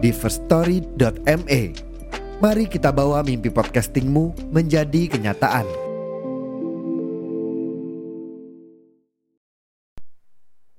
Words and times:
di 0.00 0.16
firststory.me. 0.16 1.62
Mari 2.40 2.64
kita 2.72 2.88
bawa 2.88 3.20
mimpi 3.20 3.52
podcastingmu 3.52 4.48
menjadi 4.48 5.12
kenyataan. 5.12 5.68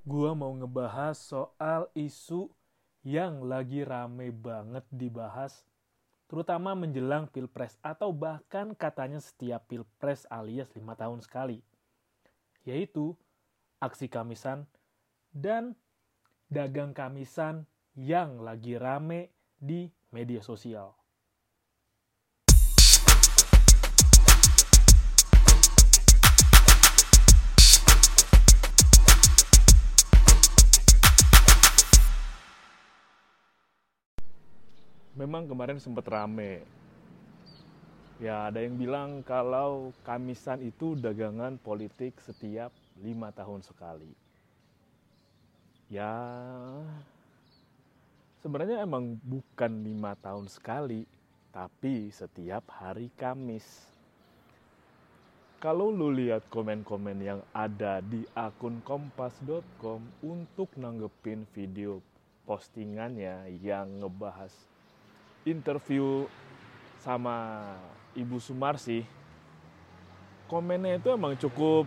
Gua 0.01 0.33
mau 0.33 0.49
ngebahas 0.57 1.21
soal 1.21 1.85
isu 1.93 2.49
yang 3.05 3.45
lagi 3.45 3.85
rame 3.85 4.33
banget 4.33 4.89
dibahas 4.89 5.69
terutama 6.25 6.73
menjelang 6.73 7.29
pilpres 7.29 7.77
atau 7.85 8.09
bahkan 8.09 8.73
katanya 8.73 9.21
setiap 9.21 9.69
pilpres 9.69 10.25
alias 10.33 10.71
lima 10.73 10.97
tahun 10.97 11.21
sekali, 11.21 11.61
yaitu 12.65 13.13
aksi 13.77 14.09
kamisan 14.09 14.65
dan 15.29 15.77
dagang 16.49 16.95
kamisan 16.95 17.69
yang 17.99 18.39
lagi 18.39 18.79
rame 18.79 19.51
di 19.59 19.83
media 20.15 20.39
sosial. 20.39 20.95
Memang 35.11 35.51
kemarin 35.51 35.77
sempat 35.77 36.07
rame. 36.07 36.63
Ya 38.23 38.47
ada 38.47 38.63
yang 38.63 38.79
bilang 38.79 39.19
kalau 39.27 39.91
kamisan 40.07 40.63
itu 40.63 40.95
dagangan 40.95 41.59
politik 41.59 42.15
setiap 42.23 42.71
lima 43.03 43.35
tahun 43.35 43.59
sekali. 43.61 44.15
Ya 45.91 46.15
sebenarnya 48.41 48.81
emang 48.81 49.21
bukan 49.21 49.85
lima 49.85 50.17
tahun 50.17 50.49
sekali, 50.49 51.05
tapi 51.53 52.09
setiap 52.09 52.65
hari 52.73 53.13
Kamis. 53.13 53.87
Kalau 55.61 55.93
lu 55.93 56.09
lihat 56.09 56.49
komen-komen 56.49 57.21
yang 57.21 57.45
ada 57.53 58.01
di 58.01 58.25
akun 58.33 58.81
kompas.com 58.81 60.01
untuk 60.25 60.73
nanggepin 60.73 61.45
video 61.53 62.01
postingannya 62.49 63.45
yang 63.61 64.01
ngebahas 64.01 64.49
interview 65.45 66.25
sama 66.97 67.61
Ibu 68.17 68.41
Sumarsi, 68.41 69.05
komennya 70.49 70.97
itu 70.97 71.13
emang 71.13 71.37
cukup 71.37 71.85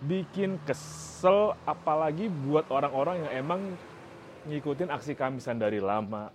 bikin 0.00 0.56
kesel 0.64 1.52
apalagi 1.68 2.32
buat 2.32 2.64
orang-orang 2.72 3.28
yang 3.28 3.32
emang 3.44 3.60
ngikutin 4.42 4.90
aksi 4.90 5.14
kamisan 5.14 5.58
dari 5.58 5.78
lama. 5.78 6.34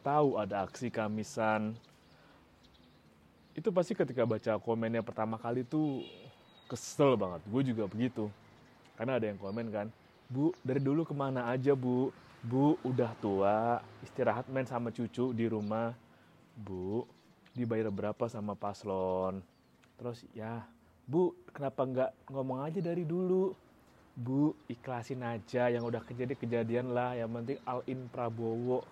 Tahu 0.00 0.40
ada 0.40 0.64
aksi 0.64 0.88
kamisan. 0.88 1.76
Itu 3.52 3.70
pasti 3.70 3.92
ketika 3.92 4.24
baca 4.24 4.56
komennya 4.60 5.04
pertama 5.04 5.36
kali 5.36 5.64
tuh 5.64 6.04
kesel 6.68 7.16
banget. 7.16 7.40
Gue 7.48 7.62
juga 7.64 7.84
begitu. 7.88 8.28
Karena 8.96 9.20
ada 9.20 9.26
yang 9.28 9.40
komen 9.40 9.68
kan, 9.68 9.86
Bu, 10.30 10.56
dari 10.64 10.80
dulu 10.80 11.04
ke 11.04 11.12
mana 11.12 11.50
aja 11.50 11.76
Bu? 11.76 12.10
Bu, 12.44 12.76
udah 12.84 13.12
tua, 13.20 13.80
istirahat 14.04 14.48
main 14.52 14.68
sama 14.68 14.92
cucu 14.92 15.32
di 15.32 15.48
rumah. 15.48 15.96
Bu, 16.56 17.08
dibayar 17.56 17.88
berapa 17.88 18.28
sama 18.28 18.52
paslon? 18.52 19.40
Terus 19.96 20.24
ya, 20.36 20.64
Bu, 21.08 21.32
kenapa 21.52 21.84
nggak 21.84 22.10
ngomong 22.28 22.64
aja 22.64 22.80
dari 22.84 23.04
dulu? 23.04 23.56
Bu, 24.14 24.54
ikhlasin 24.70 25.26
aja 25.26 25.66
yang 25.66 25.82
udah 25.82 25.98
kejadian 26.06 26.38
kejadian 26.38 26.86
lah, 26.94 27.18
yang 27.18 27.34
penting 27.34 27.58
all 27.66 27.82
in 27.90 28.06
Prabowo. 28.06 28.86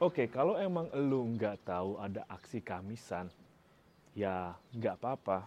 Oke, 0.00 0.24
kalau 0.32 0.56
emang 0.56 0.88
lu 0.96 1.36
nggak 1.36 1.68
tahu 1.68 2.00
ada 2.00 2.24
aksi 2.32 2.64
kamisan, 2.64 3.28
ya 4.16 4.56
nggak 4.72 4.96
apa-apa. 5.04 5.44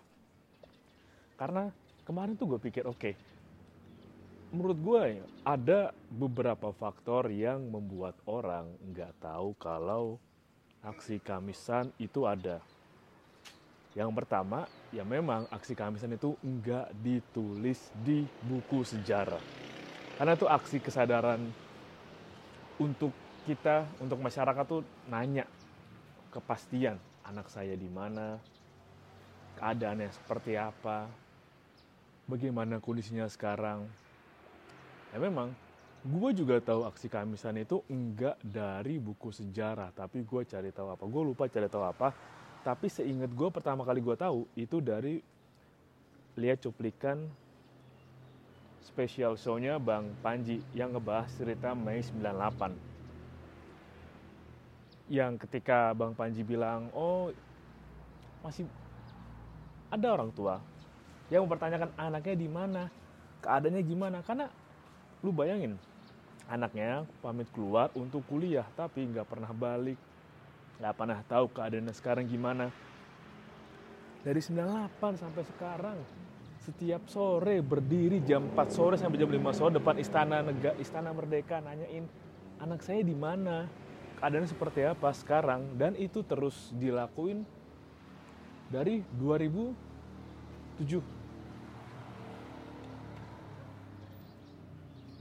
Karena 1.33 1.73
kemarin 2.05 2.37
tuh 2.37 2.53
gue 2.53 2.59
pikir, 2.61 2.85
oke, 2.85 3.17
menurut 4.53 4.77
gue 4.77 5.01
ya, 5.17 5.25
ada 5.41 5.81
beberapa 6.13 6.69
faktor 6.75 7.33
yang 7.33 7.73
membuat 7.73 8.13
orang 8.29 8.69
nggak 8.91 9.17
tahu 9.17 9.57
kalau 9.57 10.21
aksi 10.85 11.17
kamisan 11.23 11.89
itu 11.97 12.27
ada. 12.27 12.61
Yang 13.97 14.11
pertama, 14.13 14.67
ya 14.91 15.07
memang 15.07 15.47
aksi 15.47 15.71
kamisan 15.71 16.13
itu 16.13 16.35
nggak 16.43 16.91
ditulis 16.99 17.79
di 18.03 18.27
buku 18.43 18.83
sejarah. 18.83 19.41
Karena 20.19 20.35
itu 20.35 20.45
aksi 20.45 20.77
kesadaran 20.83 21.39
untuk 22.77 23.15
kita, 23.47 23.87
untuk 24.03 24.19
masyarakat 24.21 24.65
tuh 24.67 24.83
nanya 25.09 25.47
kepastian 26.29 26.99
anak 27.25 27.47
saya 27.47 27.73
di 27.73 27.87
mana, 27.87 28.37
keadaannya 29.57 30.11
seperti 30.11 30.59
apa, 30.59 31.07
bagaimana 32.27 32.77
kondisinya 32.83 33.25
sekarang. 33.31 33.87
Ya 35.11 35.17
memang, 35.19 35.51
gue 36.05 36.29
juga 36.37 36.59
tahu 36.61 36.85
aksi 36.87 37.07
kamisan 37.11 37.59
itu 37.59 37.83
enggak 37.89 38.37
dari 38.45 38.99
buku 39.01 39.33
sejarah, 39.33 39.91
tapi 39.95 40.23
gue 40.23 40.41
cari 40.45 40.69
tahu 40.69 40.87
apa. 40.93 41.03
Gue 41.07 41.23
lupa 41.25 41.49
cari 41.49 41.67
tahu 41.67 41.83
apa, 41.83 42.13
tapi 42.61 42.87
seingat 42.89 43.33
gue 43.33 43.49
pertama 43.49 43.81
kali 43.81 44.01
gue 44.01 44.15
tahu 44.17 44.45
itu 44.53 44.77
dari 44.81 45.21
lihat 46.37 46.61
cuplikan 46.61 47.25
special 48.85 49.37
show-nya 49.37 49.77
Bang 49.81 50.13
Panji 50.21 50.61
yang 50.73 50.93
ngebahas 50.93 51.29
cerita 51.33 51.73
Mei 51.73 52.01
98 52.05 52.91
yang 55.11 55.35
ketika 55.35 55.91
Bang 55.91 56.15
Panji 56.15 56.39
bilang, 56.39 56.87
oh 56.95 57.35
masih 58.39 58.63
ada 59.91 60.07
orang 60.07 60.31
tua 60.31 60.63
yang 61.27 61.43
mempertanyakan 61.43 61.91
anaknya 61.99 62.35
di 62.39 62.47
mana, 62.47 62.87
keadaannya 63.43 63.83
gimana, 63.83 64.23
karena 64.23 64.47
lu 65.19 65.35
bayangin 65.35 65.75
anaknya 66.47 67.03
pamit 67.19 67.51
keluar 67.51 67.91
untuk 67.95 68.23
kuliah 68.23 68.63
tapi 68.79 69.03
nggak 69.03 69.27
pernah 69.27 69.51
balik, 69.51 69.99
nggak 70.81 70.97
pernah 70.97 71.21
tahu 71.29 71.45
keadaannya 71.53 71.93
sekarang 71.93 72.25
gimana. 72.25 72.73
Dari 74.25 74.41
98 74.41 75.21
sampai 75.21 75.45
sekarang 75.45 75.97
setiap 76.65 77.05
sore 77.05 77.61
berdiri 77.61 78.21
jam 78.25 78.49
4 78.49 78.73
sore 78.73 78.97
sampai 78.97 79.21
jam 79.21 79.29
5 79.29 79.37
sore 79.53 79.77
depan 79.77 79.97
istana 80.01 80.41
negara 80.41 80.73
istana 80.81 81.13
merdeka 81.13 81.61
nanyain 81.61 82.09
anak 82.57 82.81
saya 82.81 83.05
di 83.05 83.13
mana? 83.13 83.69
Keadaannya 84.17 84.49
seperti 84.49 84.81
apa 84.85 85.13
sekarang? 85.13 85.77
Dan 85.77 85.93
itu 86.01 86.25
terus 86.25 86.73
dilakuin 86.73 87.45
dari 88.73 89.05
2007 89.21 90.97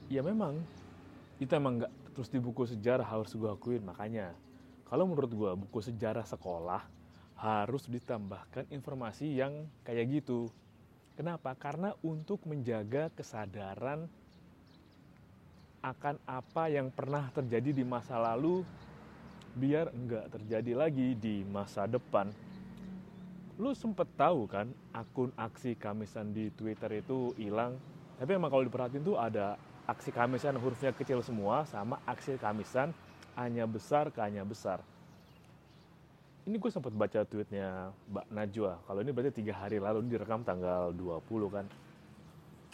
ya 0.08 0.24
memang 0.24 0.56
itu 1.36 1.52
emang 1.52 1.84
nggak 1.84 1.92
terus 2.16 2.28
di 2.32 2.40
buku 2.40 2.64
sejarah 2.64 3.04
harus 3.04 3.32
gue 3.32 3.48
akuin. 3.48 3.84
Makanya 3.84 4.32
kalau 4.90 5.06
menurut 5.06 5.30
gue 5.30 5.52
buku 5.54 5.78
sejarah 5.86 6.26
sekolah 6.26 6.82
harus 7.38 7.86
ditambahkan 7.86 8.66
informasi 8.74 9.38
yang 9.38 9.70
kayak 9.86 10.20
gitu 10.20 10.50
kenapa 11.14 11.54
karena 11.54 11.94
untuk 12.02 12.42
menjaga 12.44 13.08
kesadaran 13.14 14.10
akan 15.80 16.20
apa 16.28 16.68
yang 16.68 16.92
pernah 16.92 17.32
terjadi 17.32 17.72
di 17.72 17.84
masa 17.86 18.20
lalu 18.20 18.66
biar 19.56 19.88
nggak 19.90 20.26
terjadi 20.36 20.72
lagi 20.76 21.16
di 21.16 21.42
masa 21.48 21.88
depan. 21.88 22.28
Lu 23.56 23.72
sempet 23.72 24.08
tahu 24.16 24.44
kan 24.44 24.68
akun 24.92 25.32
aksi 25.36 25.76
kamisan 25.76 26.36
di 26.36 26.52
Twitter 26.52 27.00
itu 27.00 27.32
hilang. 27.40 27.80
Tapi 28.20 28.36
emang 28.36 28.52
kalau 28.52 28.64
diperhatiin 28.68 29.04
tuh 29.04 29.16
ada 29.16 29.56
aksi 29.88 30.12
kamisan 30.12 30.60
hurufnya 30.60 30.92
kecil 30.92 31.24
semua 31.24 31.64
sama 31.64 31.98
aksi 32.04 32.36
kamisan 32.36 32.92
hanya 33.40 33.64
besar 33.64 34.12
ke 34.12 34.20
hanya 34.20 34.44
besar. 34.44 34.84
Ini 36.44 36.56
gue 36.56 36.70
sempat 36.72 36.92
baca 36.92 37.24
tweetnya 37.24 37.92
Mbak 38.12 38.26
Najwa. 38.28 38.72
Kalau 38.84 39.00
ini 39.00 39.10
berarti 39.12 39.40
tiga 39.40 39.56
hari 39.56 39.80
lalu 39.80 40.04
ini 40.04 40.16
direkam 40.16 40.44
tanggal 40.44 40.92
20 40.92 41.24
kan. 41.48 41.66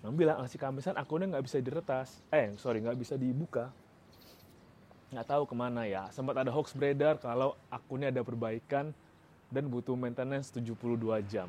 Yang 0.02 0.14
bilang 0.18 0.36
aksi 0.42 0.58
kamisan 0.58 0.98
akunnya 0.98 1.38
nggak 1.38 1.44
bisa 1.46 1.62
diretas. 1.62 2.20
Eh 2.34 2.54
sorry 2.58 2.82
nggak 2.82 2.98
bisa 2.98 3.14
dibuka 3.14 3.70
nggak 5.06 5.26
tahu 5.32 5.46
ke 5.46 5.54
mana 5.54 5.86
ya 5.86 6.10
sempat 6.10 6.34
ada 6.34 6.50
hoax 6.50 6.74
beredar 6.74 7.14
kalau 7.22 7.54
akunnya 7.70 8.10
ada 8.10 8.26
perbaikan 8.26 8.90
dan 9.54 9.70
butuh 9.70 9.94
maintenance 9.94 10.50
72 10.50 10.74
jam 11.30 11.46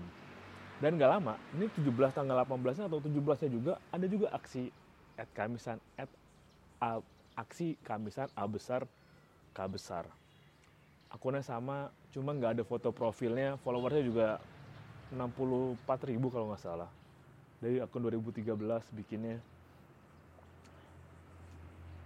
dan 0.78 0.94
nggak 0.94 1.10
lama 1.10 1.34
ini 1.58 1.66
17 1.74 1.90
tanggal 2.14 2.38
18 2.46 2.86
atau 2.86 3.02
17 3.02 3.18
nya 3.18 3.50
juga 3.50 3.74
ada 3.90 4.06
juga 4.06 4.30
aksi 4.30 4.70
at 5.18 5.26
kamisan 5.34 5.82
at 5.98 6.06
a, 6.78 7.02
aksi 7.34 7.74
kamisan 7.82 8.30
A 8.38 8.46
besar 8.46 8.86
K 9.58 9.66
besar. 9.66 10.06
Akunnya 11.10 11.42
sama 11.42 11.90
cuma 12.14 12.38
nggak 12.38 12.62
ada 12.62 12.64
foto 12.64 12.94
profilnya. 12.94 13.58
Followersnya 13.66 14.06
juga 14.06 14.28
64 15.10 15.82
ribu 16.14 16.30
kalau 16.30 16.54
nggak 16.54 16.62
salah. 16.62 16.92
Dari 17.58 17.82
akun 17.82 18.06
2013 18.06 18.54
bikinnya. 18.94 19.42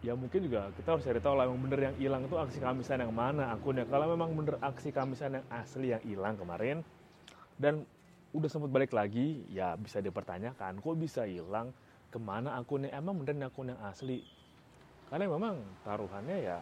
Ya 0.01 0.15
mungkin 0.15 0.47
juga 0.47 0.71
kita 0.79 0.95
harus 0.95 1.03
cari 1.03 1.19
tahu 1.19 1.35
lah 1.35 1.45
memang 1.45 1.61
bener 1.67 1.91
yang 1.91 1.95
hilang 1.99 2.23
itu 2.25 2.33
aksi 2.39 2.57
kamisan 2.63 3.03
yang 3.03 3.11
mana 3.11 3.51
akunnya. 3.51 3.83
Kalau 3.83 4.07
memang 4.07 4.31
bener 4.31 4.55
aksi 4.63 4.89
kamisan 4.95 5.43
yang 5.43 5.45
asli 5.51 5.91
yang 5.91 6.01
hilang 6.07 6.39
kemarin 6.39 6.81
dan 7.59 7.83
udah 8.31 8.47
sempat 8.47 8.71
balik 8.71 8.95
lagi 8.95 9.43
ya 9.51 9.75
bisa 9.75 9.99
dipertanyakan 9.99 10.79
kok 10.79 10.95
bisa 10.97 11.27
hilang? 11.27 11.75
Ke 12.09 12.17
mana 12.17 12.55
akunnya? 12.57 12.95
Emang 12.95 13.19
bener 13.19 13.51
akun 13.51 13.75
yang 13.75 13.81
asli? 13.83 14.23
Karena 15.11 15.27
memang 15.27 15.59
taruhannya 15.83 16.37
ya 16.39 16.57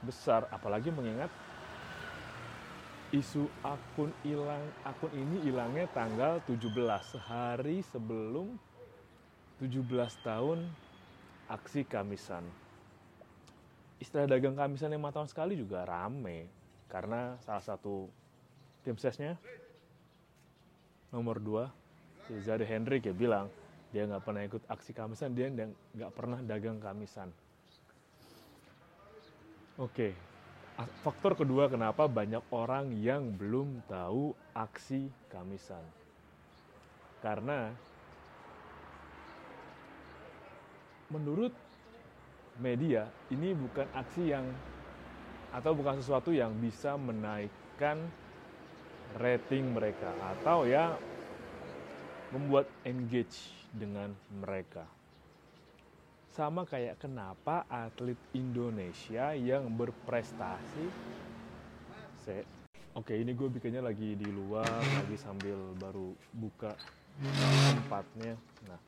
besar 0.00 0.48
apalagi 0.48 0.88
mengingat 0.88 1.28
isu 3.10 3.50
akun 3.66 4.14
hilang 4.22 4.62
akun 4.86 5.10
ini 5.12 5.42
hilangnya 5.42 5.90
tanggal 5.90 6.38
17 6.46 6.70
sehari 7.10 7.82
sebelum 7.90 8.54
17 9.58 9.82
tahun 10.22 10.62
aksi 11.50 11.82
kamisan. 11.84 12.46
Istilah 14.00 14.30
dagang 14.30 14.56
kamisan 14.56 14.94
lima 14.94 15.12
tahun 15.12 15.28
sekali 15.28 15.58
juga 15.58 15.84
rame 15.84 16.48
karena 16.88 17.36
salah 17.44 17.60
satu 17.60 18.08
tim 18.86 18.96
sesnya 18.96 19.36
nomor 21.12 21.42
dua 21.42 21.68
si 22.24 22.38
Zade 22.40 22.64
Hendrik 22.64 23.04
ya 23.04 23.12
bilang 23.12 23.50
dia 23.90 24.06
nggak 24.06 24.22
pernah 24.22 24.42
ikut 24.46 24.62
aksi 24.70 24.94
kamisan 24.94 25.34
dia 25.34 25.50
nggak 25.50 26.12
pernah 26.14 26.38
dagang 26.46 26.78
kamisan. 26.78 27.28
Oke, 29.80 30.12
faktor 31.00 31.32
kedua 31.32 31.64
kenapa 31.72 32.04
banyak 32.04 32.44
orang 32.52 32.92
yang 33.00 33.32
belum 33.32 33.80
tahu 33.88 34.36
aksi 34.52 35.08
kamisan 35.32 35.80
karena 37.24 37.72
menurut 41.08 41.56
media 42.60 43.08
ini 43.32 43.56
bukan 43.56 43.88
aksi 43.96 44.28
yang 44.28 44.44
atau 45.48 45.72
bukan 45.72 45.96
sesuatu 45.96 46.28
yang 46.28 46.52
bisa 46.60 47.00
menaikkan 47.00 48.04
rating 49.16 49.72
mereka 49.72 50.12
atau 50.36 50.68
ya 50.68 50.92
membuat 52.36 52.68
engage 52.84 53.48
dengan 53.72 54.12
mereka. 54.44 54.99
Sama 56.40 56.64
kayak 56.64 56.96
kenapa 56.96 57.68
atlet 57.68 58.16
Indonesia 58.32 59.36
yang 59.36 59.68
berprestasi 59.76 60.88
se 62.16 62.48
Oke, 62.96 63.12
ini 63.12 63.36
gue 63.36 63.44
bikinnya 63.52 63.84
lagi 63.84 64.16
di 64.16 64.24
luar, 64.24 64.64
lagi 64.64 65.20
sambil 65.20 65.60
baru 65.76 66.16
buka 66.32 66.72
tempatnya. 67.76 68.40
Nah, 68.64 68.80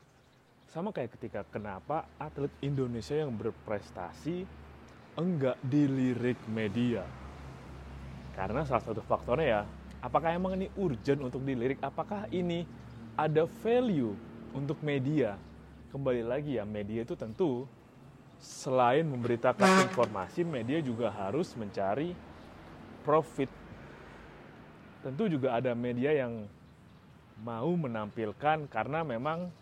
sama 0.65 0.89
kayak 0.89 1.13
ketika 1.13 1.45
kenapa 1.53 2.09
atlet 2.17 2.49
Indonesia 2.65 3.21
yang 3.21 3.29
berprestasi 3.37 4.49
enggak 5.13 5.61
dilirik 5.61 6.41
media. 6.49 7.05
Karena 8.33 8.65
salah 8.65 8.81
satu 8.81 9.05
faktornya 9.05 9.45
ya, 9.45 9.61
apakah 10.01 10.33
emang 10.33 10.57
ini 10.57 10.73
urgent 10.73 11.21
untuk 11.21 11.45
dilirik? 11.45 11.77
Apakah 11.85 12.25
ini 12.33 12.65
ada 13.13 13.45
value 13.61 14.17
untuk 14.57 14.81
media? 14.81 15.37
Kembali 15.93 16.25
lagi 16.25 16.57
ya, 16.57 16.65
media 16.65 17.05
itu 17.05 17.13
tentu 17.13 17.69
selain 18.41 19.05
memberitakan 19.05 19.85
informasi, 19.85 20.41
media 20.41 20.81
juga 20.81 21.13
harus 21.13 21.53
mencari 21.53 22.17
profit. 23.05 23.45
Tentu 25.05 25.29
juga 25.29 25.53
ada 25.53 25.77
media 25.77 26.09
yang 26.17 26.49
mau 27.45 27.69
menampilkan 27.77 28.65
karena 28.73 29.05
memang 29.05 29.53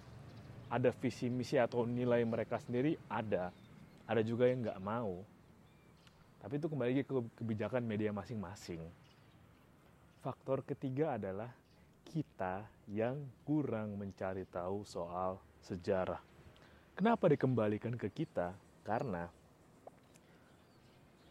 ada 0.72 0.96
visi 1.04 1.28
misi 1.28 1.60
atau 1.60 1.84
nilai 1.84 2.24
mereka 2.24 2.64
sendiri 2.64 2.96
ada. 3.12 3.52
Ada 4.08 4.24
juga 4.24 4.48
yang 4.48 4.64
nggak 4.64 4.80
mau. 4.80 5.20
Tapi 6.40 6.54
itu 6.56 6.72
kembali 6.72 6.90
lagi 6.96 7.04
ke 7.04 7.14
kebijakan 7.44 7.84
media 7.84 8.16
masing-masing. 8.16 8.80
Faktor 10.24 10.64
ketiga 10.64 11.20
adalah 11.20 11.52
kita 12.08 12.64
yang 12.88 13.20
kurang 13.44 14.00
mencari 14.00 14.48
tahu 14.48 14.88
soal 14.88 15.51
sejarah 15.66 16.20
kenapa 16.98 17.30
dikembalikan 17.32 17.96
ke 17.98 18.10
kita 18.12 18.54
karena 18.86 19.30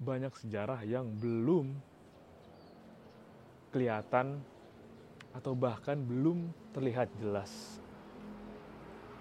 banyak 0.00 0.32
sejarah 0.40 0.80
yang 0.86 1.06
belum 1.20 1.76
kelihatan 3.70 4.40
atau 5.30 5.52
bahkan 5.54 6.00
belum 6.00 6.50
terlihat 6.74 7.12
jelas 7.20 7.80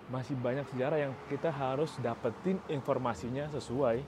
masih 0.09 0.33
banyak 0.41 0.65
sejarah 0.73 0.97
yang 1.09 1.13
kita 1.29 1.53
harus 1.53 1.93
dapetin 2.01 2.57
informasinya 2.65 3.45
sesuai 3.53 4.01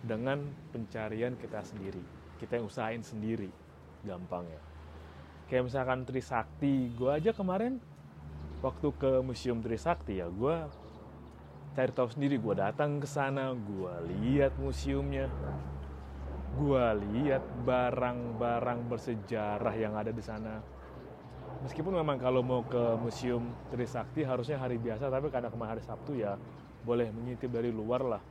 dengan 0.00 0.40
pencarian 0.72 1.36
kita 1.36 1.60
sendiri. 1.60 2.00
Kita 2.40 2.56
yang 2.56 2.64
usahain 2.64 3.04
sendiri, 3.04 3.52
gampang 4.08 4.48
ya. 4.48 4.62
Kayak 5.52 5.68
misalkan 5.68 6.00
Trisakti, 6.08 6.96
gue 6.96 7.10
aja 7.12 7.36
kemarin 7.36 7.76
waktu 8.58 8.88
ke 8.98 9.10
Museum 9.22 9.62
Trisakti 9.62 10.18
ya, 10.18 10.26
gue 10.26 10.56
cari 11.78 11.92
tahu 11.94 12.08
sendiri. 12.10 12.42
Gue 12.42 12.58
datang 12.58 12.98
ke 12.98 13.06
sana, 13.06 13.54
gue 13.54 13.92
lihat 14.18 14.58
museumnya, 14.58 15.30
gue 16.58 16.84
lihat 17.14 17.44
barang-barang 17.62 18.80
bersejarah 18.90 19.74
yang 19.78 19.94
ada 19.94 20.10
di 20.10 20.22
sana. 20.22 20.58
Meskipun 21.62 21.94
memang 21.94 22.18
kalau 22.22 22.42
mau 22.42 22.62
ke 22.62 22.98
museum 23.02 23.50
Trisakti 23.70 24.22
harusnya 24.22 24.62
hari 24.62 24.78
biasa 24.78 25.10
tapi 25.10 25.26
karena 25.26 25.50
kemarin 25.50 25.74
hari 25.74 25.82
Sabtu 25.82 26.14
ya 26.14 26.38
boleh 26.86 27.10
mengintip 27.10 27.50
dari 27.50 27.74
luar 27.74 28.02
lah. 28.06 28.22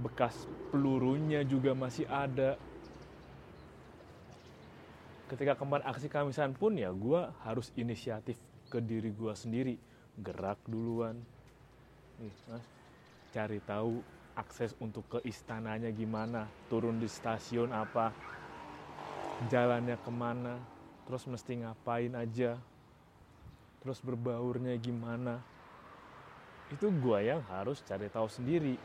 Bekas 0.00 0.48
pelurunya 0.72 1.44
juga 1.44 1.76
masih 1.76 2.08
ada. 2.08 2.56
Ketika 5.28 5.60
kemarin 5.60 5.84
aksi 5.84 6.08
kamisan 6.08 6.56
pun 6.56 6.72
ya 6.74 6.88
gue 6.88 7.20
harus 7.44 7.68
inisiatif 7.76 8.40
ke 8.70 8.78
diri 8.78 9.10
gue 9.10 9.34
sendiri. 9.34 9.74
Gerak 10.22 10.62
duluan. 10.70 11.18
Nih 12.22 12.34
mas. 12.46 12.62
Cari 13.34 13.58
tahu 13.66 13.98
akses 14.38 14.72
untuk 14.78 15.04
ke 15.10 15.18
istananya 15.26 15.90
gimana 15.90 16.46
turun 16.70 17.02
di 17.02 17.10
stasiun 17.10 17.74
apa 17.74 18.14
jalannya 19.50 19.98
ke 20.00 20.12
mana 20.12 20.54
terus 21.04 21.26
mesti 21.26 21.60
ngapain 21.60 22.14
aja 22.14 22.56
terus 23.80 23.98
berbaurnya 24.04 24.76
gimana. 24.76 25.40
Itu 26.70 26.92
gue 26.92 27.18
yang 27.26 27.42
harus 27.50 27.82
cari 27.82 28.06
tahu 28.06 28.28
sendiri. 28.30 28.76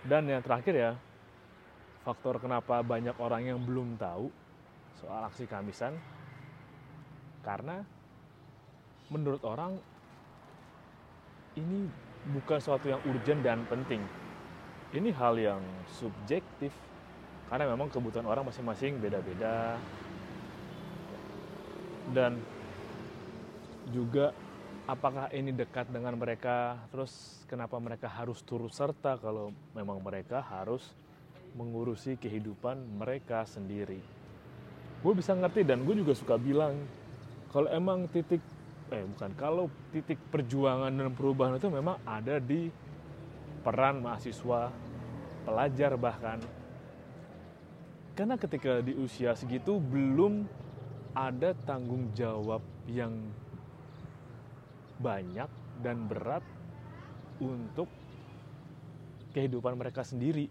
Dan 0.00 0.24
yang 0.32 0.40
terakhir 0.40 0.74
ya 0.74 0.92
faktor 2.00 2.40
kenapa 2.40 2.80
banyak 2.80 3.12
orang 3.20 3.52
yang 3.52 3.60
belum 3.60 4.00
tahu 4.00 4.32
soal 4.96 5.28
aksi 5.28 5.44
kamisan 5.44 5.92
karena 7.40 7.82
menurut 9.10 9.42
orang 9.42 9.74
ini 11.58 11.90
bukan 12.30 12.58
sesuatu 12.60 12.86
yang 12.86 13.00
urgent 13.08 13.40
dan 13.42 13.64
penting. 13.66 14.00
Ini 14.90 15.10
hal 15.14 15.38
yang 15.38 15.62
subjektif 15.86 16.74
karena 17.50 17.70
memang 17.70 17.90
kebutuhan 17.90 18.26
orang 18.26 18.46
masing-masing 18.46 18.98
beda-beda. 19.02 19.78
Dan 22.10 22.42
juga 23.90 24.34
apakah 24.86 25.30
ini 25.30 25.54
dekat 25.54 25.90
dengan 25.90 26.14
mereka? 26.18 26.78
Terus 26.90 27.42
kenapa 27.46 27.78
mereka 27.78 28.10
harus 28.10 28.42
turut 28.42 28.70
serta 28.74 29.18
kalau 29.18 29.54
memang 29.74 30.02
mereka 30.02 30.42
harus 30.42 30.82
mengurusi 31.54 32.18
kehidupan 32.18 32.78
mereka 32.98 33.46
sendiri? 33.46 34.02
Gue 35.00 35.12
bisa 35.14 35.34
ngerti 35.34 35.66
dan 35.66 35.86
gue 35.86 35.94
juga 35.98 36.14
suka 36.14 36.34
bilang 36.34 36.76
kalau 37.50 37.68
emang 37.70 38.06
titik 38.06 38.38
eh 38.90 39.06
bukan. 39.06 39.30
Kalau 39.38 39.64
titik 39.94 40.18
perjuangan 40.30 40.90
dan 40.90 41.14
perubahan 41.14 41.58
itu 41.58 41.70
memang 41.70 41.98
ada 42.02 42.42
di 42.42 42.70
peran 43.62 44.02
mahasiswa 44.02 44.70
pelajar 45.46 45.94
bahkan. 45.94 46.38
Karena 48.18 48.34
ketika 48.36 48.82
di 48.82 48.92
usia 48.98 49.32
segitu 49.38 49.78
belum 49.78 50.44
ada 51.14 51.54
tanggung 51.66 52.10
jawab 52.14 52.62
yang 52.90 53.14
banyak 55.00 55.48
dan 55.80 56.04
berat 56.10 56.44
untuk 57.40 57.88
kehidupan 59.32 59.78
mereka 59.78 60.02
sendiri. 60.04 60.50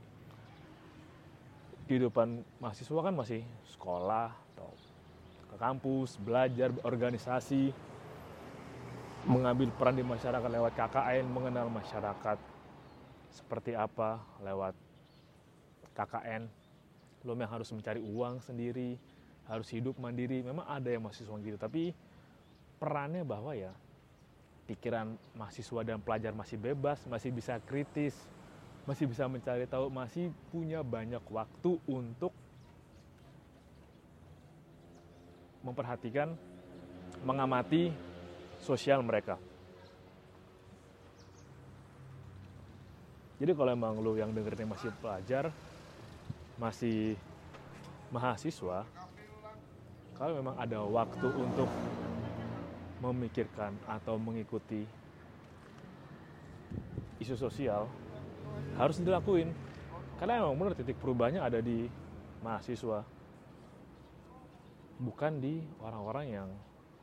Kehidupan 1.86 2.46
mahasiswa 2.62 3.00
kan 3.01 3.13
masih 3.13 3.41
sekolah 3.75 4.34
ke 5.50 5.56
kampus 5.58 6.15
belajar 6.22 6.70
organisasi 6.86 7.74
mengambil 9.27 9.68
peran 9.75 9.98
di 9.98 10.06
masyarakat 10.06 10.50
lewat 10.50 10.74
KKN 10.77 11.25
mengenal 11.27 11.68
masyarakat 11.68 12.38
seperti 13.29 13.75
apa 13.75 14.22
lewat 14.41 14.74
KKN 15.94 16.48
lo 17.27 17.36
yang 17.36 17.51
harus 17.51 17.68
mencari 17.75 18.00
uang 18.00 18.39
sendiri 18.39 18.96
harus 19.50 19.68
hidup 19.74 19.98
mandiri. 20.00 20.46
Memang 20.46 20.63
ada 20.70 20.88
yang 20.88 21.03
mahasiswa 21.03 21.36
gitu 21.41 21.58
tapi 21.60 21.91
perannya 22.79 23.27
bahwa 23.27 23.51
ya 23.58 23.75
pikiran 24.70 25.18
mahasiswa 25.36 25.82
dan 25.82 26.00
pelajar 26.00 26.32
masih 26.32 26.56
bebas 26.62 27.01
masih 27.10 27.34
bisa 27.34 27.58
kritis 27.65 28.15
masih 28.86 29.10
bisa 29.10 29.25
mencari 29.25 29.65
tahu 29.65 29.89
masih 29.89 30.29
punya 30.53 30.86
banyak 30.86 31.22
waktu 31.27 31.82
untuk 31.89 32.32
memperhatikan 35.69 36.33
mengamati 37.21 37.93
sosial 38.59 39.05
mereka. 39.05 39.38
Jadi 43.39 43.55
kalau 43.55 43.71
emang 43.71 43.95
lu 44.03 44.19
yang 44.19 44.35
dengerin 44.35 44.67
masih 44.67 44.91
pelajar 44.99 45.47
masih 46.59 47.15
mahasiswa 48.11 48.83
kalau 50.19 50.33
memang 50.35 50.55
ada 50.59 50.83
waktu 50.83 51.27
untuk 51.31 51.71
memikirkan 52.99 53.71
atau 53.88 54.19
mengikuti 54.19 54.83
isu 57.23 57.39
sosial 57.39 57.88
harus 58.75 58.99
dilakuin. 58.99 59.55
Karena 60.19 60.43
emang 60.43 60.59
benar 60.59 60.75
titik 60.75 60.99
perubahannya 60.99 61.39
ada 61.39 61.63
di 61.63 61.88
mahasiswa 62.43 63.07
bukan 65.00 65.39
di 65.39 65.63
orang-orang 65.79 66.25
yang 66.27 66.50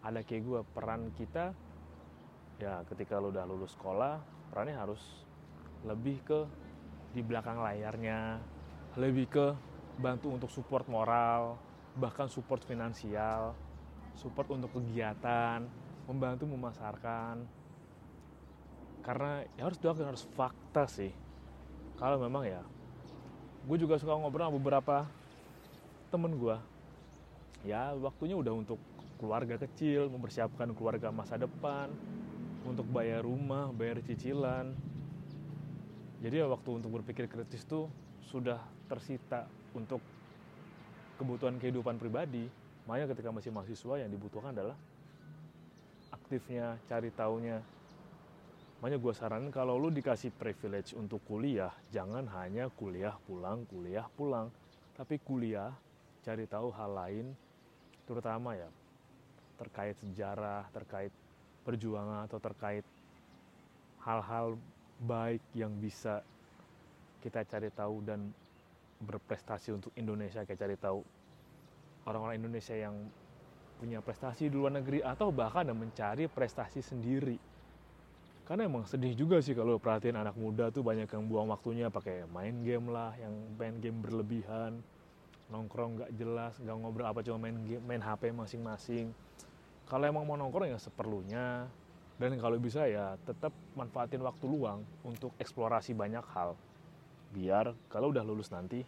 ada 0.05 0.21
kayak 0.23 0.45
gue 0.45 0.61
peran 0.77 1.11
kita 1.17 1.57
ya 2.61 2.85
ketika 2.89 3.21
lu 3.21 3.33
udah 3.33 3.45
lulus 3.49 3.77
sekolah 3.77 4.21
perannya 4.53 4.77
harus 4.77 5.01
lebih 5.85 6.21
ke 6.25 6.41
di 7.17 7.25
belakang 7.25 7.61
layarnya 7.61 8.41
lebih 8.97 9.29
ke 9.29 9.47
bantu 9.97 10.33
untuk 10.33 10.51
support 10.53 10.85
moral, 10.89 11.57
bahkan 11.97 12.29
support 12.29 12.65
finansial, 12.65 13.57
support 14.17 14.49
untuk 14.53 14.73
kegiatan, 14.77 15.65
membantu 16.09 16.45
memasarkan. 16.49 17.45
Karena 19.01 19.45
ya 19.57 19.69
harus 19.69 19.81
doakan 19.81 20.13
harus 20.13 20.25
fakta 20.37 20.85
sih. 20.89 21.13
Kalau 21.97 22.21
memang 22.21 22.45
ya, 22.45 22.61
gue 23.65 23.77
juga 23.81 23.97
suka 23.97 24.17
ngobrol 24.17 24.49
sama 24.49 24.57
beberapa 24.57 24.97
temen 26.13 26.37
gue. 26.37 26.57
Ya 27.67 27.91
waktunya 27.99 28.39
udah 28.39 28.55
untuk 28.55 28.79
keluarga 29.19 29.59
kecil, 29.59 30.07
mempersiapkan 30.07 30.71
keluarga 30.71 31.11
masa 31.11 31.35
depan, 31.35 31.91
untuk 32.63 32.87
bayar 32.95 33.27
rumah, 33.27 33.75
bayar 33.75 33.99
cicilan. 34.07 34.71
Jadi 36.23 36.35
ya 36.43 36.47
waktu 36.47 36.71
untuk 36.79 37.03
berpikir 37.03 37.27
kritis 37.27 37.67
tuh 37.67 37.91
sudah 38.31 38.63
tersita 38.87 39.51
untuk 39.75 39.99
kebutuhan 41.19 41.59
kehidupan 41.59 41.99
pribadi. 41.99 42.47
Makanya 42.87 43.11
ketika 43.11 43.35
masih 43.35 43.51
mahasiswa 43.51 43.95
yang 43.99 44.11
dibutuhkan 44.15 44.55
adalah 44.55 44.79
aktifnya 46.15 46.79
cari 46.87 47.11
taunya. 47.11 47.59
Makanya 48.79 48.99
gue 49.03 49.13
saranin 49.17 49.51
kalau 49.51 49.75
lu 49.75 49.91
dikasih 49.91 50.31
privilege 50.37 50.95
untuk 50.95 51.19
kuliah 51.27 51.73
jangan 51.91 52.29
hanya 52.31 52.71
kuliah 52.71 53.19
pulang 53.27 53.67
kuliah 53.67 54.07
pulang. 54.15 54.55
Tapi 54.95 55.19
kuliah 55.19 55.75
cari 56.23 56.47
tahu 56.47 56.71
hal 56.75 56.91
lain 56.95 57.27
terutama 58.07 58.55
ya 58.55 58.71
terkait 59.59 59.97
sejarah 60.01 60.69
terkait 60.71 61.11
perjuangan 61.67 62.31
atau 62.31 62.39
terkait 62.39 62.87
hal-hal 64.07 64.55
baik 65.03 65.43
yang 65.53 65.75
bisa 65.83 66.23
kita 67.21 67.43
cari 67.43 67.75
tahu 67.75 68.07
dan 68.07 68.31
berprestasi 69.03 69.75
untuk 69.75 69.91
Indonesia. 69.99 70.47
Kayak 70.47 70.61
cari 70.63 70.77
tahu 70.79 71.03
orang-orang 72.07 72.39
Indonesia 72.39 72.79
yang 72.79 72.95
punya 73.77 74.01
prestasi 74.01 74.49
di 74.49 74.55
luar 74.57 74.79
negeri 74.79 75.03
atau 75.03 75.35
bahkan 75.35 75.69
mencari 75.75 76.31
prestasi 76.31 76.81
sendiri. 76.81 77.37
Karena 78.47 78.71
emang 78.71 78.87
sedih 78.87 79.13
juga 79.19 79.43
sih 79.43 79.59
kalau 79.59 79.77
perhatiin 79.83 80.15
anak 80.15 80.39
muda 80.39 80.71
tuh 80.71 80.87
banyak 80.87 81.11
yang 81.11 81.27
buang 81.27 81.51
waktunya 81.51 81.91
pakai 81.91 82.31
main 82.31 82.63
game 82.63 82.95
lah 82.95 83.11
yang 83.19 83.35
main 83.59 83.75
game 83.83 83.99
berlebihan 83.99 84.79
nongkrong 85.47 86.03
nggak 86.03 86.11
jelas 86.19 86.59
nggak 86.59 86.77
ngobrol 86.77 87.07
apa 87.07 87.23
cuma 87.23 87.47
main 87.47 87.57
game, 87.63 87.83
main 87.87 88.03
HP 88.03 88.35
masing-masing. 88.35 89.15
Kalau 89.87 90.05
emang 90.07 90.27
mau 90.27 90.35
nongkrong 90.35 90.75
ya 90.75 90.79
seperlunya. 90.83 91.71
Dan 92.17 92.41
kalau 92.41 92.57
bisa 92.57 92.89
ya 92.89 93.21
tetap 93.29 93.53
manfaatin 93.77 94.25
waktu 94.25 94.49
luang 94.49 94.81
untuk 95.05 95.37
eksplorasi 95.37 95.93
banyak 95.93 96.25
hal. 96.33 96.57
Biar 97.37 97.77
kalau 97.93 98.09
udah 98.09 98.25
lulus 98.25 98.49
nanti 98.49 98.81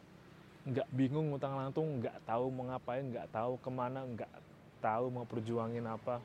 nggak 0.64 0.88
bingung 0.96 1.32
ngutang 1.32 1.56
lantung 1.56 2.00
nggak 2.00 2.24
tahu 2.24 2.48
mau 2.48 2.68
ngapain 2.72 3.04
nggak 3.04 3.28
tahu 3.32 3.60
ke 3.60 3.70
mana 3.72 4.00
nggak 4.04 4.32
tahu 4.80 5.12
mau 5.12 5.28
perjuangin 5.28 5.84
apa. 5.84 6.24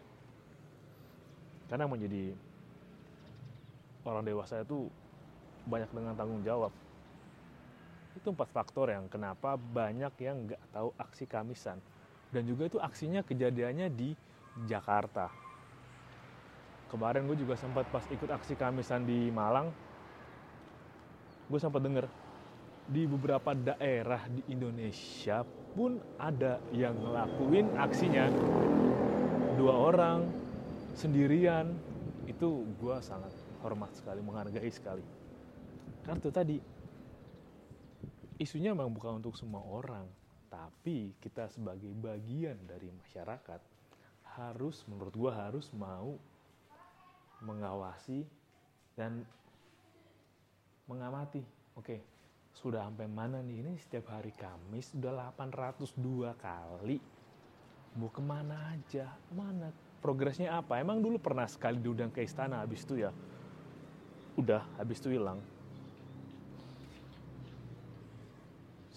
Karena 1.67 1.91
menjadi 1.91 2.31
orang 4.07 4.23
dewasa 4.23 4.63
itu 4.63 4.87
banyak 5.67 5.91
dengan 5.91 6.15
tanggung 6.15 6.43
jawab 6.43 6.71
itu 8.15 8.27
empat 8.29 8.49
faktor 8.53 8.93
yang 8.93 9.09
kenapa 9.09 9.57
banyak 9.57 10.13
yang 10.21 10.47
nggak 10.49 10.63
tahu 10.73 10.93
aksi 10.97 11.25
kamisan. 11.25 11.77
Dan 12.33 12.49
juga 12.49 12.65
itu 12.65 12.77
aksinya 12.81 13.21
kejadiannya 13.21 13.93
di 13.93 14.13
Jakarta. 14.65 15.29
Kemarin 16.89 17.25
gue 17.25 17.37
juga 17.41 17.57
sempat 17.57 17.89
pas 17.89 18.05
ikut 18.09 18.29
aksi 18.29 18.53
kamisan 18.53 19.05
di 19.05 19.33
Malang 19.33 19.73
gue 21.53 21.59
sempat 21.59 21.83
denger 21.83 22.07
di 22.89 23.05
beberapa 23.05 23.53
daerah 23.53 24.25
di 24.27 24.41
Indonesia 24.51 25.45
pun 25.77 26.01
ada 26.19 26.59
yang 26.73 26.97
ngelakuin 26.97 27.77
aksinya. 27.77 28.25
Dua 29.59 29.73
orang 29.93 30.25
sendirian. 30.97 31.69
Itu 32.23 32.63
gue 32.79 32.97
sangat 33.03 33.35
hormat 33.61 33.91
sekali 33.93 34.23
menghargai 34.23 34.71
sekali. 34.71 35.03
Karena 36.07 36.19
itu 36.19 36.31
tadi 36.31 36.55
isunya 38.41 38.73
memang 38.73 38.93
bukan 38.93 39.21
untuk 39.21 39.37
semua 39.37 39.61
orang 39.61 40.05
tapi 40.53 41.17
kita 41.17 41.49
sebagai 41.49 41.89
bagian 41.97 42.57
dari 42.69 42.89
masyarakat 42.93 43.61
harus 44.37 44.85
menurut 44.85 45.13
gue 45.13 45.31
harus 45.33 45.69
mau 45.73 46.17
mengawasi 47.41 48.25
dan 48.93 49.25
mengamati. 50.85 51.41
Oke 51.73 52.01
sudah 52.53 52.85
sampai 52.85 53.09
mana 53.09 53.41
nih? 53.41 53.65
Ini 53.65 53.73
setiap 53.81 54.13
hari 54.13 54.29
Kamis 54.37 54.93
sudah 54.93 55.33
802 55.33 56.37
kali. 56.37 57.01
Mau 57.97 58.13
ke 58.13 58.21
mana 58.21 58.77
aja? 58.77 59.09
Mana? 59.33 59.73
Progresnya 60.05 60.61
apa? 60.61 60.77
Emang 60.77 61.01
dulu 61.01 61.17
pernah 61.17 61.49
sekali 61.49 61.81
diundang 61.81 62.13
ke 62.13 62.21
istana 62.21 62.61
habis 62.61 62.85
itu 62.85 63.01
ya 63.01 63.11
udah 64.33 64.65
habis 64.81 64.97
itu 64.97 65.13
hilang 65.13 65.37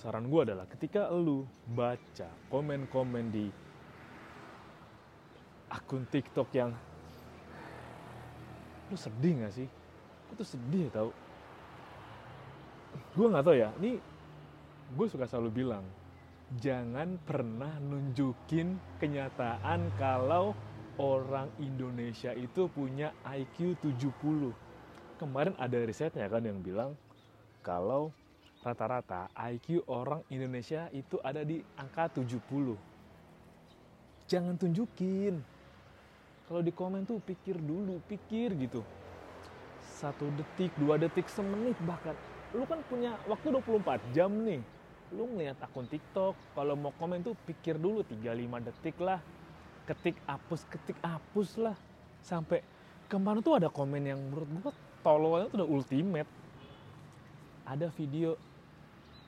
saran 0.07 0.31
gue 0.31 0.39
adalah 0.47 0.71
ketika 0.71 1.11
lu 1.11 1.43
baca 1.75 2.31
komen-komen 2.47 3.27
di 3.27 3.51
akun 5.67 6.07
TikTok 6.07 6.47
yang 6.55 6.71
lu 8.87 8.95
sedih 8.95 9.43
gak 9.43 9.51
sih? 9.51 9.67
Aku 9.67 10.39
tuh 10.39 10.47
sedih 10.47 10.87
tau 10.95 11.11
gue 13.19 13.27
nggak 13.27 13.45
tahu 13.49 13.57
ya 13.57 13.73
ini 13.83 13.99
gue 14.95 15.07
suka 15.11 15.27
selalu 15.27 15.65
bilang 15.65 15.85
jangan 16.63 17.19
pernah 17.27 17.75
nunjukin 17.83 18.79
kenyataan 19.03 19.91
kalau 19.99 20.55
orang 21.03 21.51
Indonesia 21.59 22.31
itu 22.37 22.71
punya 22.71 23.11
IQ 23.27 23.75
70 23.83 24.55
kemarin 25.19 25.57
ada 25.59 25.83
risetnya 25.83 26.31
kan 26.31 26.45
yang 26.47 26.63
bilang 26.63 26.95
kalau 27.65 28.13
rata-rata 28.67 29.31
IQ 29.39 29.87
orang 29.87 30.27
Indonesia 30.35 30.91
itu 30.91 31.23
ada 31.23 31.47
di 31.47 31.63
angka 31.79 32.19
70 32.19 32.97
jangan 34.27 34.59
tunjukin. 34.59 35.39
Kalau 36.47 36.63
di 36.63 36.71
komen 36.71 37.03
tuh 37.07 37.19
pikir 37.23 37.59
dulu 37.59 37.99
pikir 38.07 38.55
gitu. 38.55 38.83
Satu 39.83 40.29
detik 40.37 40.71
dua 40.79 41.01
detik 41.01 41.27
semenit 41.27 41.75
bahkan. 41.83 42.15
Lu 42.55 42.63
kan 42.69 42.83
punya 42.87 43.19
waktu 43.27 43.51
24 43.51 44.15
jam 44.15 44.31
nih. 44.31 44.63
Lu 45.15 45.27
ngeliat 45.31 45.59
akun 45.63 45.87
TikTok 45.87 46.35
kalau 46.55 46.75
mau 46.79 46.95
komen 46.95 47.23
tuh 47.23 47.35
pikir 47.47 47.79
dulu 47.79 48.03
3-5 48.07 48.67
detik 48.71 48.97
lah. 49.03 49.19
Ketik 49.87 50.19
hapus 50.27 50.61
ketik 50.71 50.99
hapus 51.03 51.59
lah. 51.59 51.77
Sampai 52.23 52.63
kemarin 53.11 53.43
tuh 53.43 53.59
ada 53.59 53.71
komen 53.71 54.03
yang 54.03 54.19
menurut 54.19 54.47
gua 54.63 54.75
tololnya 55.03 55.47
tuh 55.51 55.63
udah 55.63 55.71
ultimate. 55.71 56.31
Ada 57.67 57.91
video 57.91 58.39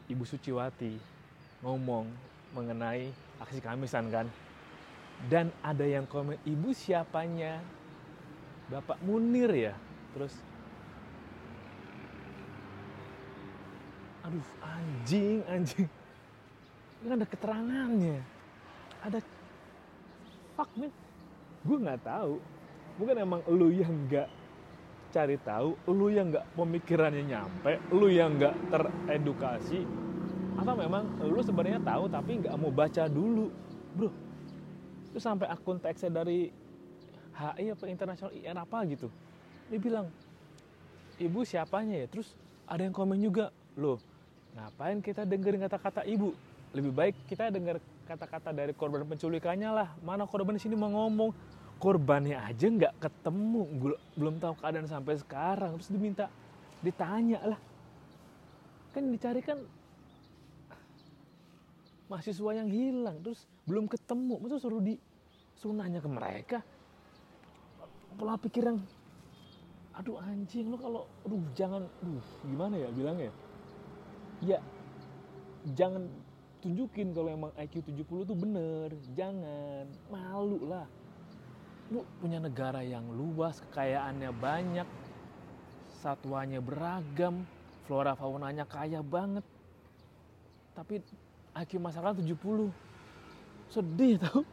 Ibu 0.08 0.24
Suciwati 0.24 0.96
ngomong 1.60 2.08
mengenai 2.56 3.12
aksi 3.44 3.60
kamisan 3.60 4.08
kan? 4.08 4.26
Dan 5.28 5.52
ada 5.60 5.84
yang 5.84 6.08
komen 6.08 6.40
ibu 6.48 6.72
siapanya? 6.72 7.60
Bapak 8.72 8.96
Munir 9.04 9.52
ya? 9.52 9.74
Terus 10.16 10.32
aduh 14.24 14.48
anjing 14.64 15.44
anjing. 15.44 15.88
Ini 17.04 17.08
ada 17.12 17.26
keterangannya. 17.28 18.18
Ada 19.04 19.18
fuck 20.56 20.70
man 20.74 20.90
gue 21.68 21.78
nggak 21.84 22.00
tahu. 22.00 22.40
Mungkin 22.96 23.16
emang 23.20 23.40
lu 23.50 23.68
yang 23.68 23.92
nggak 24.08 24.37
cari 25.08 25.36
tahu 25.40 25.74
lu 25.88 26.12
yang 26.12 26.32
nggak 26.32 26.46
pemikirannya 26.52 27.24
nyampe 27.24 27.80
lu 27.94 28.08
yang 28.12 28.36
nggak 28.36 28.54
teredukasi 28.68 29.84
atau 30.58 30.74
memang 30.74 31.06
lu 31.24 31.40
sebenarnya 31.40 31.80
tahu 31.80 32.10
tapi 32.10 32.44
nggak 32.44 32.54
mau 32.58 32.72
baca 32.74 33.04
dulu 33.06 33.48
bro 33.94 34.10
itu 35.08 35.18
sampai 35.18 35.48
akun 35.48 35.80
teksnya 35.80 36.12
dari 36.12 36.52
HI 37.38 37.72
apa 37.72 37.84
internasional 37.86 38.34
IN 38.34 38.58
apa 38.58 38.84
gitu 38.84 39.08
dia 39.70 39.78
bilang 39.80 40.06
ibu 41.16 41.40
siapanya 41.46 42.04
ya 42.04 42.06
terus 42.10 42.34
ada 42.68 42.84
yang 42.84 42.92
komen 42.92 43.16
juga 43.22 43.48
loh 43.78 44.02
Ngapain 44.58 44.98
kita 45.04 45.22
dengerin 45.28 45.62
kata-kata 45.68 46.02
ibu? 46.08 46.32
Lebih 46.72 46.92
baik 46.92 47.14
kita 47.30 47.52
dengar 47.52 47.78
kata-kata 48.08 48.50
dari 48.50 48.72
korban 48.72 49.04
penculikannya 49.04 49.70
lah. 49.70 49.88
Mana 50.02 50.24
korban 50.24 50.56
di 50.56 50.62
sini 50.62 50.74
mau 50.74 50.90
ngomong? 50.90 51.30
Korbannya 51.78 52.34
aja 52.34 52.66
nggak 52.66 52.94
ketemu, 52.98 53.62
belum 54.18 54.42
tahu 54.42 54.54
keadaan 54.58 54.90
sampai 54.90 55.14
sekarang. 55.14 55.78
Terus 55.78 55.90
diminta, 55.94 56.26
ditanya 56.82 57.54
lah. 57.54 57.60
Kan 58.90 59.14
dicari 59.14 59.38
kan 59.38 59.62
mahasiswa 62.10 62.50
yang 62.50 62.66
hilang, 62.66 63.22
terus 63.22 63.46
belum 63.70 63.86
ketemu. 63.86 64.42
Masa 64.42 64.58
suruh 64.58 64.82
di 64.82 64.98
suruh 65.54 65.78
nanya 65.78 66.02
ke 66.02 66.10
mereka? 66.10 66.58
Pola 68.18 68.34
pikir 68.34 68.66
yang 68.66 68.82
aduh 69.98 70.14
anjing 70.22 70.70
lo 70.70 70.78
kalau 70.78 71.02
aduh 71.26 71.42
jangan 71.58 71.82
aduh 72.02 72.26
gimana 72.46 72.74
ya 72.78 72.88
bilangnya 72.94 73.34
ya 74.38 74.58
jangan 75.74 76.06
tunjukin 76.62 77.10
kalau 77.10 77.34
emang 77.34 77.50
IQ 77.58 77.82
70 77.82 78.30
tuh 78.30 78.38
bener 78.38 78.94
jangan 79.18 79.90
malu 80.06 80.62
lah 80.70 80.86
lu 81.88 82.04
punya 82.20 82.36
negara 82.36 82.84
yang 82.84 83.08
luas 83.08 83.64
kekayaannya 83.68 84.30
banyak 84.36 84.88
satwanya 86.04 86.60
beragam 86.60 87.48
flora 87.88 88.12
faunanya 88.12 88.68
kaya 88.68 89.00
banget. 89.00 89.42
Tapi 90.76 91.00
IQ 91.56 91.80
masyarakat 91.80 92.20
70 92.22 92.70
sedih 93.72 94.20
tau. 94.20 94.44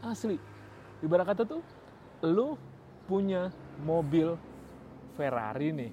Asli. 0.00 0.38
Ibarat 1.02 1.34
kata 1.34 1.42
tuh 1.44 1.62
lu 2.24 2.54
punya 3.10 3.50
mobil 3.82 4.38
Ferrari 5.18 5.74
nih. 5.74 5.92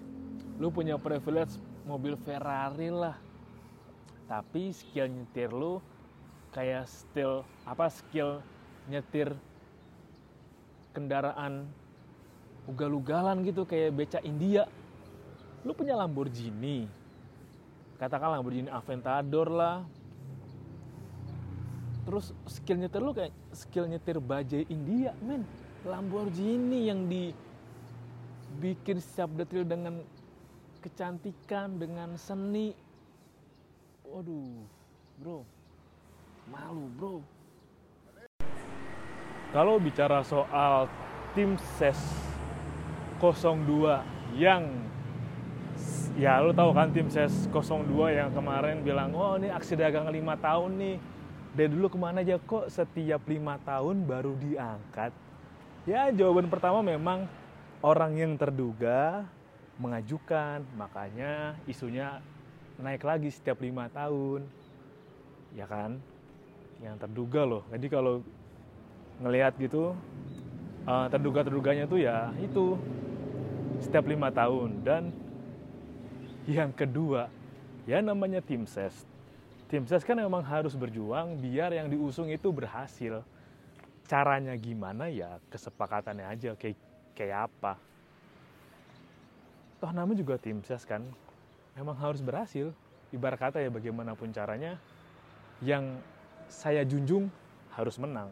Lu 0.62 0.70
punya 0.70 0.96
privilege 1.02 1.58
mobil 1.84 2.14
Ferrari 2.22 2.94
lah. 2.94 3.18
Tapi 4.30 4.72
skill 4.72 5.10
nyetir 5.10 5.52
lu 5.52 5.82
kayak 6.54 6.86
skill 6.86 7.42
apa 7.66 7.90
skill 7.90 8.40
nyetir 8.88 9.34
kendaraan 10.94 11.68
ugal-ugalan 12.70 13.44
gitu 13.44 13.66
kayak 13.68 13.92
beca 13.98 14.22
India. 14.24 14.70
Lu 15.66 15.74
punya 15.76 15.98
Lamborghini? 15.98 16.88
Katakan 18.00 18.40
Lamborghini 18.40 18.70
Aventador 18.72 19.50
lah. 19.52 19.84
Terus 22.04 22.36
skill 22.48 22.78
nyetir 22.84 23.00
lu 23.00 23.16
kayak 23.16 23.32
skill 23.56 23.88
nyetir 23.88 24.20
bajai 24.20 24.68
India 24.68 25.16
men. 25.24 25.44
Lamborghini 25.84 26.88
yang 26.88 27.12
dibikin 27.12 29.00
setiap 29.04 29.32
detail 29.36 29.68
dengan 29.68 30.00
kecantikan 30.80 31.80
dengan 31.80 32.16
seni. 32.16 32.72
Waduh 34.08 34.64
bro. 35.20 35.44
Malu 36.52 36.92
bro 36.92 37.24
kalau 39.54 39.78
bicara 39.78 40.26
soal 40.26 40.90
tim 41.38 41.54
ses 41.78 42.02
02 43.22 44.02
yang 44.34 44.66
ya 46.18 46.42
lu 46.42 46.50
tahu 46.58 46.74
kan 46.74 46.90
tim 46.90 47.06
ses 47.06 47.46
02 47.54 47.86
yang 48.18 48.34
kemarin 48.34 48.82
bilang 48.82 49.14
oh 49.14 49.38
ini 49.38 49.54
aksi 49.54 49.78
dagang 49.78 50.10
lima 50.10 50.34
tahun 50.42 50.74
nih. 50.82 50.98
Dari 51.54 51.70
dulu 51.70 51.86
ke 51.86 52.02
mana 52.02 52.26
aja 52.26 52.42
kok? 52.42 52.66
Setiap 52.66 53.30
lima 53.30 53.62
tahun 53.62 54.10
baru 54.10 54.34
diangkat. 54.42 55.14
Ya 55.86 56.10
jawaban 56.10 56.50
pertama 56.50 56.82
memang 56.82 57.30
orang 57.86 58.18
yang 58.18 58.34
terduga 58.42 59.30
mengajukan. 59.78 60.66
Makanya 60.74 61.62
isunya 61.70 62.26
naik 62.82 63.06
lagi 63.06 63.30
setiap 63.30 63.62
lima 63.62 63.86
tahun. 63.94 64.50
Ya 65.54 65.70
kan? 65.70 66.02
Yang 66.82 67.06
terduga 67.06 67.46
loh. 67.46 67.62
Jadi 67.70 67.86
kalau 67.86 68.26
ngelihat 69.22 69.54
gitu 69.62 69.94
uh, 70.88 71.08
terduga 71.10 71.46
terduganya 71.46 71.86
tuh 71.86 72.02
ya 72.02 72.34
itu 72.42 72.78
setiap 73.84 74.08
lima 74.08 74.32
tahun 74.32 74.82
dan 74.82 75.12
yang 76.50 76.72
kedua 76.72 77.28
ya 77.86 78.00
namanya 78.00 78.40
tim 78.40 78.66
ses 78.66 79.06
tim 79.68 79.84
ses 79.86 80.06
kan 80.06 80.18
memang 80.18 80.42
harus 80.42 80.74
berjuang 80.74 81.38
biar 81.38 81.74
yang 81.76 81.92
diusung 81.92 82.32
itu 82.32 82.50
berhasil 82.50 83.22
caranya 84.08 84.56
gimana 84.56 85.08
ya 85.08 85.40
kesepakatannya 85.52 86.26
aja 86.28 86.52
kayak 86.60 86.78
kayak 87.14 87.48
apa 87.52 87.80
toh 89.80 89.92
namanya 89.92 90.20
juga 90.24 90.36
tim 90.40 90.60
ses 90.64 90.84
kan 90.84 91.04
memang 91.78 91.98
harus 91.98 92.22
berhasil. 92.22 92.72
Ibarat 93.14 93.38
kata 93.38 93.58
ya 93.62 93.70
bagaimanapun 93.70 94.34
caranya, 94.34 94.78
yang 95.62 96.02
saya 96.50 96.82
junjung 96.82 97.30
harus 97.78 97.98
menang. 98.02 98.30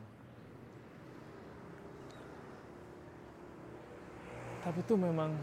Tapi 4.62 4.80
itu 4.82 4.94
memang 4.94 5.34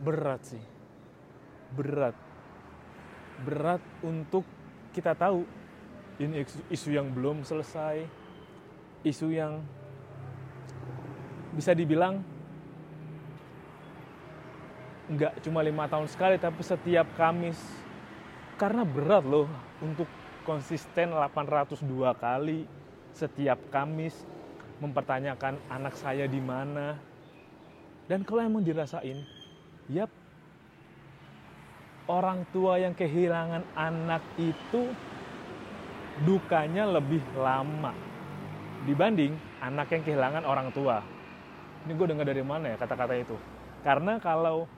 berat 0.00 0.40
sih. 0.44 0.64
Berat. 1.76 2.16
Berat 3.44 3.82
untuk 4.00 4.44
kita 4.94 5.12
tahu 5.12 5.44
ini 6.22 6.46
isu 6.70 6.94
yang 6.94 7.10
belum 7.10 7.42
selesai, 7.42 8.06
isu 9.02 9.28
yang 9.34 9.58
bisa 11.54 11.70
dibilang 11.74 12.22
nggak 15.04 15.44
cuma 15.44 15.60
lima 15.60 15.84
tahun 15.84 16.08
sekali 16.08 16.40
tapi 16.40 16.64
setiap 16.64 17.04
Kamis 17.14 17.60
karena 18.56 18.82
berat 18.88 19.22
loh 19.22 19.44
untuk 19.84 20.08
konsisten 20.48 21.12
802 21.12 21.84
kali 22.16 22.64
setiap 23.12 23.60
Kamis 23.68 24.16
mempertanyakan 24.78 25.58
anak 25.70 25.94
saya 25.94 26.26
di 26.26 26.40
mana. 26.42 26.98
Dan 28.04 28.22
kalau 28.26 28.44
emang 28.44 28.64
dirasain 28.64 29.24
yap 29.88 30.12
orang 32.08 32.44
tua 32.52 32.76
yang 32.80 32.92
kehilangan 32.92 33.64
anak 33.76 34.20
itu 34.36 34.92
dukanya 36.24 36.84
lebih 36.86 37.20
lama 37.34 37.96
dibanding 38.84 39.32
anak 39.64 39.88
yang 39.92 40.02
kehilangan 40.04 40.44
orang 40.44 40.68
tua. 40.70 41.00
Ini 41.84 41.92
gue 41.96 42.06
dengar 42.12 42.28
dari 42.28 42.44
mana 42.44 42.72
ya 42.72 42.76
kata-kata 42.76 43.14
itu? 43.16 43.36
Karena 43.80 44.20
kalau 44.20 44.68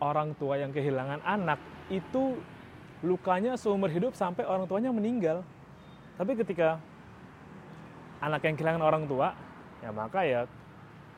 orang 0.00 0.32
tua 0.36 0.60
yang 0.60 0.72
kehilangan 0.72 1.20
anak 1.24 1.60
itu 1.92 2.40
lukanya 3.04 3.56
seumur 3.56 3.92
hidup 3.92 4.16
sampai 4.16 4.48
orang 4.48 4.64
tuanya 4.64 4.92
meninggal. 4.92 5.44
Tapi 6.16 6.32
ketika 6.36 6.80
anak 8.22 8.46
yang 8.46 8.54
kehilangan 8.54 8.84
orang 8.86 9.04
tua, 9.10 9.34
ya 9.82 9.90
maka 9.90 10.22
ya 10.22 10.46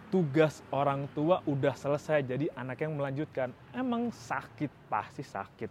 tugas 0.08 0.64
orang 0.72 1.04
tua 1.12 1.44
udah 1.44 1.76
selesai 1.76 2.24
jadi 2.24 2.48
anak 2.56 2.80
yang 2.80 2.96
melanjutkan. 2.96 3.52
Emang 3.76 4.08
sakit, 4.08 4.72
pasti 4.88 5.20
sakit. 5.20 5.70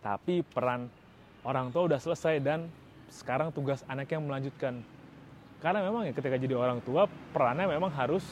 Tapi 0.00 0.42
peran 0.42 0.90
orang 1.46 1.70
tua 1.70 1.86
udah 1.86 2.00
selesai 2.02 2.42
dan 2.42 2.66
sekarang 3.12 3.54
tugas 3.54 3.86
anak 3.86 4.10
yang 4.10 4.26
melanjutkan. 4.26 4.82
Karena 5.60 5.84
memang 5.84 6.08
ya 6.08 6.12
ketika 6.16 6.40
jadi 6.40 6.56
orang 6.56 6.80
tua 6.80 7.04
perannya 7.36 7.68
memang 7.68 7.92
harus 7.92 8.24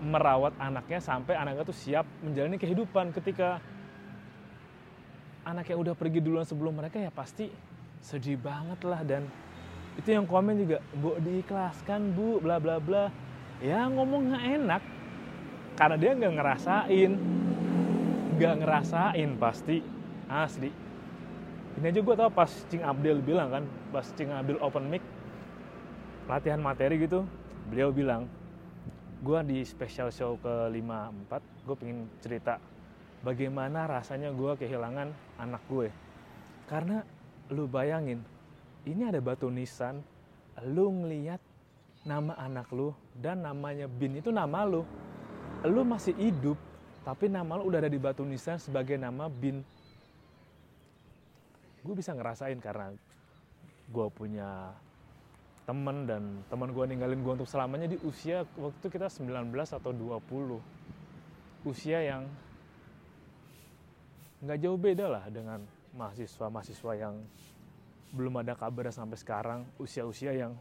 merawat 0.00 0.56
anaknya 0.56 0.96
sampai 0.96 1.36
anaknya 1.36 1.62
tuh 1.68 1.76
siap 1.76 2.08
menjalani 2.24 2.56
kehidupan 2.56 3.12
ketika 3.12 3.60
anaknya 5.44 5.76
udah 5.76 5.94
pergi 5.96 6.24
duluan 6.24 6.48
sebelum 6.48 6.72
mereka 6.80 6.96
ya 6.96 7.12
pasti 7.12 7.52
sedih 8.00 8.40
banget 8.40 8.80
lah 8.88 9.04
dan 9.04 9.28
itu 10.00 10.16
yang 10.16 10.24
komen 10.24 10.56
juga 10.64 10.80
bu 10.96 11.20
diikhlaskan 11.20 12.16
bu 12.16 12.40
bla 12.40 12.56
bla 12.56 12.80
bla. 12.80 13.12
Ya 13.60 13.84
ngomong 13.84 14.32
nggak 14.32 14.44
enak 14.56 14.82
karena 15.76 15.96
dia 16.00 16.10
nggak 16.16 16.34
ngerasain. 16.40 17.12
Nggak 18.40 18.54
ngerasain 18.64 19.30
pasti. 19.36 19.84
Asli. 20.30 20.72
Ini 21.76 21.86
aja 21.92 22.00
gue 22.00 22.14
tau 22.16 22.30
pas 22.32 22.48
Cing 22.48 22.80
Abdel 22.80 23.20
bilang 23.20 23.52
kan 23.52 23.64
pas 23.92 24.06
Cing 24.16 24.32
Abdel 24.32 24.58
open 24.64 24.88
mic 24.88 25.04
latihan 26.30 26.62
materi 26.62 27.02
gitu 27.02 27.26
beliau 27.66 27.90
bilang 27.90 28.30
gue 29.20 29.40
di 29.42 29.58
special 29.66 30.14
show 30.14 30.38
ke 30.38 30.70
54 30.70 31.66
gue 31.66 31.76
pengen 31.76 31.98
cerita 32.22 32.62
bagaimana 33.26 33.90
rasanya 33.90 34.32
gue 34.32 34.52
kehilangan 34.56 35.12
anak 35.36 35.62
gue. 35.68 35.92
Karena 36.70 37.02
lu 37.50 37.66
bayangin 37.66 38.22
ini 38.88 39.08
ada 39.08 39.20
batu 39.20 39.48
nisan. 39.52 40.00
Lu 40.64 40.92
ngeliat 40.92 41.40
nama 42.04 42.36
anak 42.36 42.68
lu 42.72 42.92
dan 43.16 43.44
namanya 43.44 43.88
Bin 43.88 44.16
itu 44.20 44.28
nama 44.32 44.64
lu. 44.64 44.84
Lu 45.64 45.84
masih 45.84 46.16
hidup 46.16 46.56
tapi 47.00 47.32
nama 47.32 47.56
lo 47.56 47.64
udah 47.64 47.80
ada 47.80 47.90
di 47.90 47.96
batu 47.96 48.20
nisan 48.28 48.60
sebagai 48.60 49.00
nama 49.00 49.32
bin. 49.32 49.64
Gue 51.80 51.94
bisa 51.96 52.12
ngerasain 52.12 52.60
karena 52.60 52.92
gue 53.88 54.06
punya 54.12 54.76
temen 55.64 56.04
dan 56.04 56.44
teman 56.52 56.76
gue 56.76 56.84
ninggalin 56.84 57.24
gue 57.24 57.32
untuk 57.40 57.48
selamanya 57.48 57.88
di 57.88 57.96
usia 58.04 58.44
waktu 58.60 58.86
kita 58.90 59.08
19 59.08 59.48
atau 59.54 59.90
20 59.90 60.60
usia 61.64 61.98
yang 62.04 62.28
nggak 64.40 64.58
jauh 64.60 64.76
beda 64.80 65.06
lah 65.08 65.24
dengan 65.28 65.64
mahasiswa-mahasiswa 65.96 66.92
yang 66.96 67.16
belum 68.10 68.42
ada 68.42 68.58
kabar 68.58 68.90
sampai 68.90 69.18
sekarang 69.18 69.60
usia-usia 69.78 70.34
yang 70.34 70.58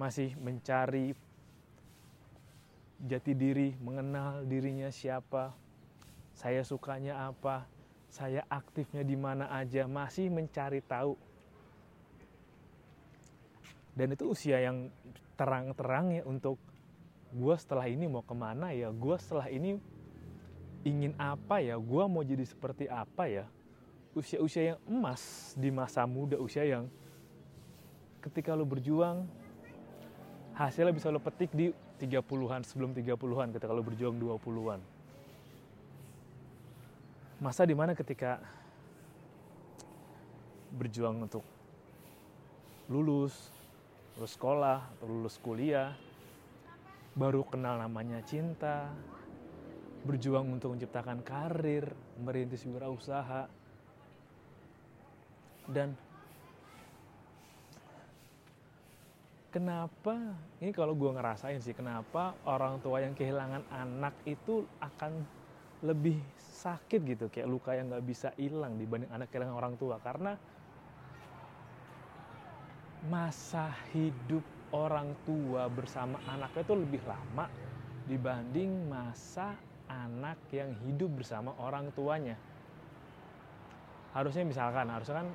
masih 0.00 0.32
mencari 0.40 1.12
jati 3.00 3.32
diri, 3.32 3.76
mengenal 3.80 4.44
dirinya 4.44 4.92
siapa, 4.92 5.52
saya 6.36 6.60
sukanya 6.64 7.28
apa, 7.28 7.64
saya 8.12 8.44
aktifnya 8.48 9.04
di 9.04 9.16
mana 9.16 9.48
aja, 9.52 9.84
masih 9.88 10.28
mencari 10.28 10.84
tahu. 10.84 11.16
Dan 13.96 14.16
itu 14.16 14.32
usia 14.32 14.60
yang 14.60 14.88
terang-terang 15.36 16.20
ya 16.20 16.22
untuk 16.24 16.56
gue 17.32 17.54
setelah 17.56 17.88
ini 17.88 18.08
mau 18.08 18.24
ke 18.24 18.36
mana 18.36 18.72
ya, 18.72 18.88
gue 18.92 19.16
setelah 19.20 19.48
ini 19.52 19.76
ingin 20.84 21.12
apa 21.20 21.60
ya, 21.60 21.76
gue 21.76 22.04
mau 22.08 22.24
jadi 22.24 22.44
seperti 22.44 22.88
apa 22.88 23.28
ya. 23.28 23.44
Usia-usia 24.10 24.74
yang 24.74 24.80
emas 24.90 25.54
di 25.54 25.70
masa 25.70 26.02
muda, 26.02 26.34
usia 26.34 26.66
yang 26.66 26.90
ketika 28.20 28.58
lo 28.58 28.66
berjuang, 28.66 29.22
hasilnya 30.58 30.90
bisa 30.90 31.08
lo 31.14 31.22
petik 31.22 31.54
di 31.54 31.70
30-an 32.02 32.66
sebelum 32.66 32.90
30-an 32.90 33.54
ketika 33.54 33.70
lo 33.70 33.86
berjuang 33.86 34.18
20-an. 34.18 34.80
Masa 37.40 37.64
di 37.64 37.72
mana 37.72 37.96
ketika 37.96 38.42
berjuang 40.74 41.24
untuk 41.24 41.46
lulus, 42.90 43.54
lulus 44.18 44.32
sekolah, 44.34 44.90
atau 44.98 45.06
lulus 45.06 45.38
kuliah, 45.38 45.94
baru 47.14 47.46
kenal 47.46 47.78
namanya 47.78 48.20
cinta, 48.26 48.90
berjuang 50.04 50.50
untuk 50.50 50.76
menciptakan 50.76 51.22
karir, 51.24 51.90
merintis 52.20 52.66
wirausaha, 52.68 53.48
dan 55.70 55.94
kenapa 59.50 60.14
ini 60.62 60.70
kalau 60.70 60.94
gue 60.94 61.10
ngerasain 61.10 61.58
sih 61.58 61.74
kenapa 61.74 62.38
orang 62.46 62.78
tua 62.78 63.02
yang 63.02 63.14
kehilangan 63.18 63.66
anak 63.74 64.14
itu 64.26 64.62
akan 64.78 65.26
lebih 65.80 66.20
sakit 66.36 67.00
gitu 67.08 67.24
kayak 67.32 67.48
luka 67.48 67.72
yang 67.72 67.88
nggak 67.88 68.04
bisa 68.04 68.28
hilang 68.36 68.76
dibanding 68.76 69.08
anak 69.10 69.32
kehilangan 69.32 69.56
orang 69.56 69.74
tua. 69.80 69.96
Karena 70.04 70.36
masa 73.08 73.72
hidup 73.96 74.44
orang 74.76 75.16
tua 75.24 75.66
bersama 75.72 76.20
anaknya 76.28 76.62
itu 76.68 76.74
lebih 76.76 77.02
lama 77.08 77.48
dibanding 78.04 78.70
masa 78.92 79.56
anak 79.88 80.36
yang 80.52 80.70
hidup 80.84 81.10
bersama 81.16 81.56
orang 81.64 81.88
tuanya. 81.96 82.36
Harusnya 84.12 84.44
misalkan 84.44 84.90
harusnya 84.92 85.24
kan 85.24 85.28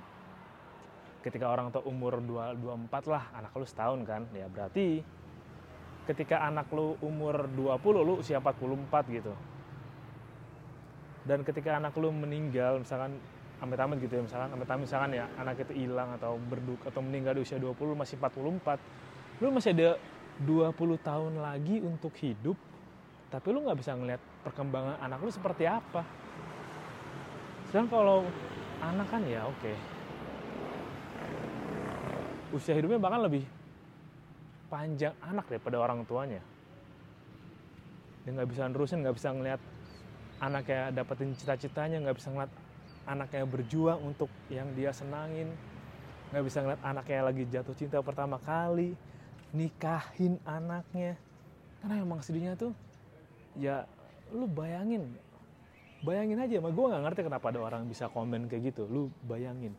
ketika 1.26 1.50
orang 1.50 1.74
tua 1.74 1.82
umur 1.90 2.22
24 2.22 2.94
lah 3.10 3.34
anak 3.34 3.50
lu 3.58 3.66
setahun 3.66 4.06
kan 4.06 4.30
ya 4.38 4.46
berarti 4.46 5.02
ketika 6.06 6.46
anak 6.46 6.70
lu 6.70 6.94
umur 7.02 7.50
20 7.50 7.82
lu 8.06 8.22
usia 8.22 8.38
44 8.38 9.10
gitu. 9.10 9.34
Dan 11.26 11.42
ketika 11.42 11.82
anak 11.82 11.98
lu 11.98 12.14
meninggal 12.14 12.78
misalkan 12.86 13.18
amit-amit 13.58 13.98
gitu 14.06 14.22
ya 14.22 14.24
misalkan 14.30 14.54
amit-amit 14.54 14.86
misalkan 14.86 15.12
ya 15.18 15.26
anak 15.42 15.66
itu 15.66 15.74
hilang 15.74 16.14
atau 16.22 16.38
berduk 16.38 16.78
atau 16.86 17.02
meninggal 17.02 17.34
di 17.34 17.42
usia 17.42 17.58
20 17.58 17.74
masih 17.98 18.22
44 18.22 19.42
lu 19.42 19.50
masih 19.50 19.72
ada 19.74 19.90
20 20.46 20.78
tahun 21.02 21.34
lagi 21.42 21.82
untuk 21.82 22.14
hidup 22.22 22.54
tapi 23.34 23.48
lu 23.50 23.66
nggak 23.66 23.80
bisa 23.82 23.98
ngeliat 23.98 24.22
perkembangan 24.46 25.02
anak 25.02 25.18
lu 25.26 25.32
seperti 25.34 25.66
apa. 25.66 26.06
Sedangkan 27.74 27.90
kalau 27.90 28.22
anak 28.86 29.08
kan 29.10 29.26
ya 29.26 29.42
oke 29.50 29.58
okay, 29.58 29.76
usia 32.56 32.72
hidupnya 32.72 32.96
bahkan 32.96 33.20
lebih 33.20 33.44
panjang 34.72 35.12
anak 35.20 35.52
daripada 35.52 35.78
orang 35.84 36.08
tuanya. 36.08 36.40
Dia 38.24 38.32
nggak 38.32 38.50
bisa 38.50 38.66
nerusin 38.72 39.04
nggak 39.04 39.16
bisa 39.20 39.30
ngeliat 39.36 39.62
anaknya 40.40 40.96
dapetin 40.96 41.36
cita-citanya 41.36 42.00
nggak 42.02 42.18
bisa 42.18 42.32
ngeliat 42.32 42.52
anaknya 43.06 43.44
berjuang 43.46 44.00
untuk 44.02 44.32
yang 44.50 44.72
dia 44.74 44.90
senangin 44.96 45.52
nggak 46.34 46.44
bisa 46.48 46.66
ngeliat 46.66 46.82
anaknya 46.82 47.20
lagi 47.22 47.44
jatuh 47.46 47.76
cinta 47.78 48.00
pertama 48.02 48.40
kali 48.40 48.96
nikahin 49.52 50.40
anaknya. 50.48 51.20
Karena 51.84 52.02
emang 52.02 52.24
sedihnya 52.24 52.56
tuh 52.56 52.72
ya 53.60 53.84
lu 54.34 54.50
bayangin 54.50 55.06
bayangin 56.02 56.42
aja 56.42 56.60
mah 56.60 56.74
gue 56.74 56.86
nggak 56.92 57.04
ngerti 57.08 57.22
kenapa 57.30 57.46
ada 57.54 57.60
orang 57.62 57.84
bisa 57.86 58.08
komen 58.10 58.48
kayak 58.48 58.74
gitu. 58.74 58.88
Lu 58.88 59.12
bayangin 59.28 59.76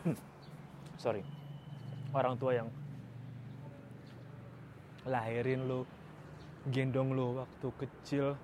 sorry. 1.02 1.22
Orang 2.12 2.36
tua 2.36 2.52
yang 2.56 2.68
lahirin 5.08 5.66
lu 5.66 5.82
gendong 6.70 7.10
lu 7.10 7.42
waktu 7.42 7.68
kecil 7.74 8.38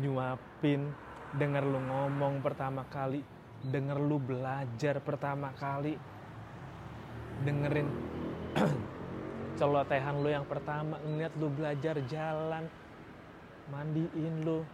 nyuapin 0.00 0.88
denger 1.36 1.68
lu 1.68 1.84
ngomong 1.84 2.40
pertama 2.40 2.88
kali 2.88 3.20
denger 3.60 4.00
lu 4.00 4.16
belajar 4.16 5.04
pertama 5.04 5.52
kali 5.52 5.92
dengerin 7.44 7.88
celotehan 9.60 10.24
lu 10.24 10.32
yang 10.32 10.48
pertama 10.48 10.96
ngeliat 11.04 11.32
lu 11.36 11.52
belajar 11.52 12.00
jalan 12.08 12.64
mandiin 13.68 14.36
lu 14.40 14.64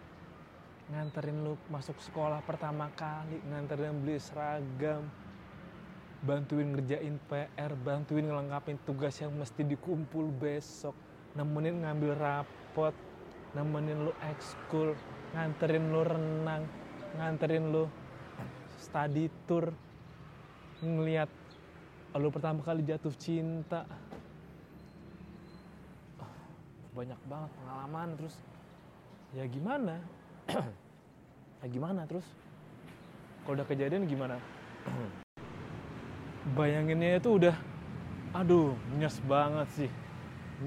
nganterin 0.94 1.42
lu 1.42 1.58
masuk 1.66 1.98
sekolah 1.98 2.38
pertama 2.46 2.86
kali 2.94 3.42
nganterin 3.50 3.98
beli 3.98 4.22
seragam 4.22 5.02
bantuin 6.18 6.74
ngerjain 6.74 7.14
PR, 7.30 7.72
bantuin 7.78 8.26
ngelengkapin 8.26 8.78
tugas 8.82 9.14
yang 9.22 9.30
mesti 9.38 9.62
dikumpul 9.62 10.34
besok, 10.34 10.94
nemenin 11.38 11.86
ngambil 11.86 12.18
rapot, 12.18 12.94
nemenin 13.54 14.10
lu 14.10 14.12
ekskul, 14.26 14.98
nganterin 15.34 15.84
lu 15.94 16.02
renang, 16.02 16.66
nganterin 17.14 17.70
lu 17.70 17.86
study 18.82 19.30
tour, 19.46 19.70
ngeliat 20.82 21.30
lu 22.18 22.34
pertama 22.34 22.66
kali 22.66 22.82
jatuh 22.82 23.14
cinta. 23.14 23.86
Banyak 26.98 27.20
banget 27.30 27.50
pengalaman 27.62 28.08
terus 28.18 28.34
ya 29.38 29.46
gimana? 29.46 30.02
ya 31.62 31.66
gimana 31.70 32.02
terus? 32.10 32.26
Kalau 33.46 33.54
udah 33.54 33.66
kejadian 33.70 34.10
gimana? 34.10 34.34
bayanginnya 36.56 37.20
itu 37.20 37.36
udah 37.40 37.56
aduh 38.32 38.76
nyes 38.96 39.16
banget 39.24 39.68
sih. 39.74 39.90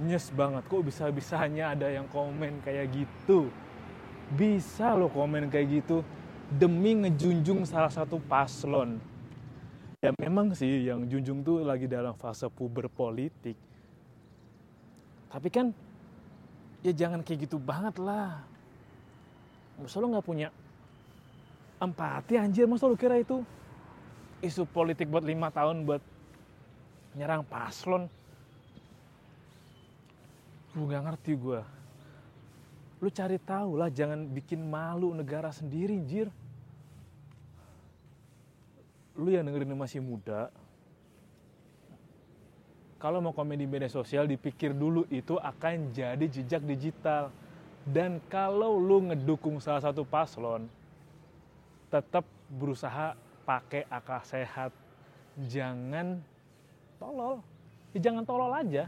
Nyes 0.01 0.29
banget. 0.33 0.63
Kok 0.67 0.83
bisa 0.85 1.09
bisanya 1.09 1.75
ada 1.75 1.87
yang 1.89 2.07
komen 2.09 2.61
kayak 2.63 2.91
gitu? 2.93 3.49
Bisa 4.33 4.95
lo 4.95 5.11
komen 5.11 5.51
kayak 5.51 5.81
gitu. 5.83 6.03
Demi 6.51 6.95
ngejunjung 6.99 7.63
salah 7.63 7.91
satu 7.91 8.19
paslon. 8.27 8.99
Ya 10.01 10.11
memang 10.17 10.51
sih 10.57 10.89
yang 10.89 11.05
junjung 11.05 11.45
tuh 11.45 11.61
lagi 11.61 11.85
dalam 11.85 12.17
fase 12.17 12.49
puber 12.49 12.89
politik. 12.89 13.53
Tapi 15.29 15.47
kan 15.53 15.69
ya 16.81 16.91
jangan 16.91 17.21
kayak 17.21 17.45
gitu 17.45 17.61
banget 17.61 18.01
lah. 18.01 18.41
Masa 19.77 20.01
lo 20.01 20.09
nggak 20.09 20.25
punya 20.25 20.49
empati 21.77 22.35
anjir? 22.41 22.65
Masa 22.65 22.89
lo 22.89 22.97
kira 22.97 23.21
itu 23.21 23.45
isu 24.41 24.65
politik 24.65 25.09
buat 25.09 25.25
lima 25.25 25.53
tahun 25.53 25.85
buat 25.85 26.01
nyerang 27.17 27.45
paslon. 27.45 28.09
Lu 30.75 30.87
nggak 30.87 31.03
ngerti 31.05 31.33
gue 31.35 31.61
lu 33.01 33.09
cari 33.09 33.41
tahu 33.41 33.81
lah 33.81 33.89
jangan 33.89 34.29
bikin 34.29 34.61
malu 34.61 35.09
negara 35.17 35.49
sendiri 35.49 35.97
jir 36.05 36.29
lu 39.17 39.33
yang 39.33 39.43
dengerin 39.43 39.75
masih 39.75 39.99
muda. 39.99 40.49
Kalau 43.01 43.17
mau 43.17 43.33
komen 43.33 43.57
di 43.57 43.65
media 43.65 43.89
sosial 43.89 44.29
dipikir 44.29 44.71
dulu 44.77 45.09
itu 45.09 45.35
akan 45.41 45.89
jadi 45.89 46.21
jejak 46.21 46.61
digital. 46.63 47.33
Dan 47.81 48.21
kalau 48.29 48.77
lu 48.77 49.09
ngedukung 49.09 49.57
salah 49.57 49.81
satu 49.81 50.05
paslon 50.05 50.69
tetap 51.89 52.23
berusaha 52.49 53.17
pakai 53.43 53.85
akal 53.89 54.21
sehat. 54.23 54.71
Jangan 55.47 56.21
tolol. 57.01 57.41
Ya 57.91 57.99
jangan 57.99 58.23
tolol 58.23 58.51
aja. 58.53 58.87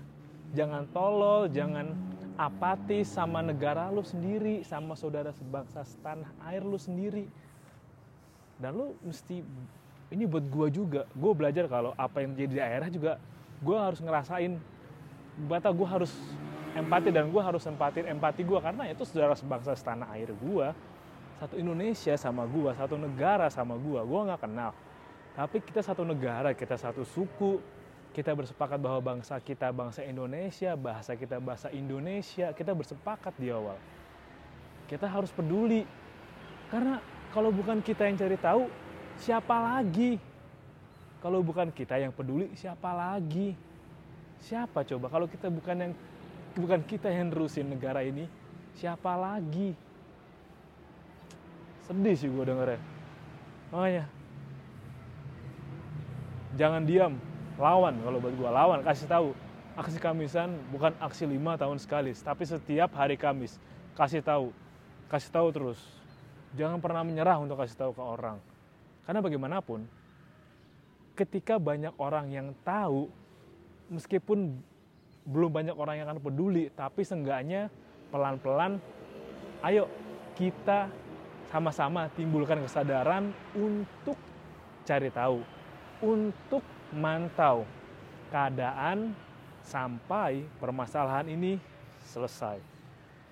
Jangan 0.54 0.84
tolol 0.94 1.50
jangan 1.50 1.98
apatis 2.38 3.10
sama 3.14 3.46
negara 3.46 3.90
lu 3.94 4.02
sendiri 4.02 4.66
sama 4.66 4.98
saudara 4.98 5.30
sebangsa 5.34 5.86
setanah 5.86 6.30
air 6.50 6.62
lu 6.62 6.78
sendiri. 6.78 7.26
Dan 8.62 8.78
lu 8.78 8.88
mesti 9.02 9.42
ini 10.14 10.24
buat 10.30 10.46
gua 10.48 10.68
juga. 10.70 11.10
Gua 11.18 11.34
belajar 11.34 11.66
kalau 11.66 11.98
apa 11.98 12.22
yang 12.22 12.38
terjadi 12.38 12.52
di 12.52 12.58
daerah 12.62 12.90
juga 12.90 13.12
gua 13.62 13.90
harus 13.90 14.00
ngerasain. 14.00 14.62
Bata 15.50 15.74
gua 15.74 15.98
harus 15.98 16.14
empati 16.78 17.10
dan 17.10 17.30
gua 17.30 17.42
harus 17.46 17.64
empatin 17.66 18.06
empati 18.10 18.42
gua 18.46 18.62
karena 18.62 18.90
itu 18.90 19.02
saudara 19.06 19.34
sebangsa 19.34 19.74
setanah 19.74 20.10
air 20.14 20.30
gua 20.38 20.78
satu 21.42 21.56
Indonesia 21.58 22.14
sama 22.20 22.44
gua 22.46 22.76
satu 22.76 23.00
negara 23.00 23.48
sama 23.50 23.78
gua 23.80 24.06
gua 24.06 24.34
nggak 24.34 24.42
kenal 24.44 24.72
tapi 25.34 25.58
kita 25.64 25.82
satu 25.82 26.06
negara 26.06 26.54
kita 26.54 26.78
satu 26.78 27.02
suku 27.02 27.62
kita 28.14 28.30
bersepakat 28.38 28.78
bahwa 28.78 29.02
bangsa 29.02 29.42
kita 29.42 29.74
bangsa 29.74 30.06
Indonesia, 30.06 30.78
bahasa 30.78 31.18
kita 31.18 31.42
bahasa 31.42 31.74
Indonesia, 31.74 32.54
kita 32.54 32.72
bersepakat 32.78 33.34
di 33.42 33.50
awal. 33.50 33.76
Kita 34.86 35.10
harus 35.10 35.34
peduli. 35.34 35.82
Karena 36.70 37.02
kalau 37.34 37.50
bukan 37.50 37.82
kita 37.82 38.06
yang 38.06 38.16
cari 38.22 38.38
tahu, 38.38 38.70
siapa 39.18 39.58
lagi? 39.58 40.22
Kalau 41.26 41.42
bukan 41.42 41.74
kita 41.74 41.98
yang 41.98 42.14
peduli, 42.14 42.54
siapa 42.54 42.94
lagi? 42.94 43.58
Siapa 44.38 44.86
coba? 44.86 45.10
Kalau 45.10 45.26
kita 45.26 45.50
bukan 45.50 45.76
yang 45.82 45.94
bukan 46.54 46.86
kita 46.86 47.10
yang 47.10 47.34
nerusin 47.34 47.74
negara 47.74 48.06
ini, 48.06 48.30
siapa 48.78 49.18
lagi? 49.18 49.74
Sedih 51.84 52.16
sih 52.16 52.32
gue 52.32 52.44
dengernya. 52.48 52.80
Makanya, 53.74 54.06
jangan 56.56 56.82
diam, 56.88 57.14
lawan 57.60 58.00
kalau 58.00 58.18
buat 58.24 58.36
gue 58.36 58.50
lawan. 58.50 58.80
Kasih 58.86 59.08
tahu. 59.10 59.30
Aksi 59.74 59.98
kamisan 59.98 60.54
bukan 60.70 60.94
aksi 61.02 61.26
lima 61.26 61.58
tahun 61.58 61.82
sekali 61.82 62.14
tapi 62.14 62.46
setiap 62.46 62.94
hari 62.94 63.18
kamis. 63.18 63.58
Kasih 63.98 64.22
tahu. 64.22 64.54
Kasih 65.10 65.34
tahu 65.34 65.50
terus. 65.50 65.82
Jangan 66.54 66.78
pernah 66.78 67.02
menyerah 67.02 67.42
untuk 67.42 67.58
kasih 67.58 67.74
tahu 67.74 67.92
ke 67.98 68.04
orang. 68.06 68.38
Karena 69.02 69.20
bagaimanapun 69.26 69.90
ketika 71.14 71.62
banyak 71.62 71.94
orang 71.98 72.30
yang 72.30 72.48
tahu 72.66 73.10
meskipun 73.94 74.58
belum 75.24 75.52
banyak 75.54 75.76
orang 75.78 76.02
yang 76.02 76.08
akan 76.10 76.20
peduli 76.20 76.74
tapi 76.74 77.06
seenggaknya 77.06 77.70
pelan-pelan 78.10 78.82
ayo 79.62 79.86
kita 80.34 80.90
sama-sama 81.54 82.10
timbulkan 82.18 82.58
kesadaran 82.66 83.30
untuk 83.54 84.18
cari 84.90 85.14
tahu 85.14 85.46
untuk 86.02 86.66
mantau 86.90 87.62
keadaan 88.34 89.14
sampai 89.62 90.42
permasalahan 90.58 91.30
ini 91.30 91.62
selesai. 92.10 92.58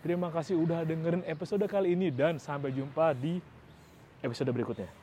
Terima 0.05 0.29
kasih 0.29 0.53
udah 0.53 0.86
dengerin 0.86 1.25
episode 1.25 1.65
kali 1.65 1.97
ini 1.97 2.13
dan 2.13 2.38
sampai 2.38 2.69
jumpa 2.69 3.17
di 3.17 3.41
episode 4.21 4.53
berikutnya. 4.53 5.00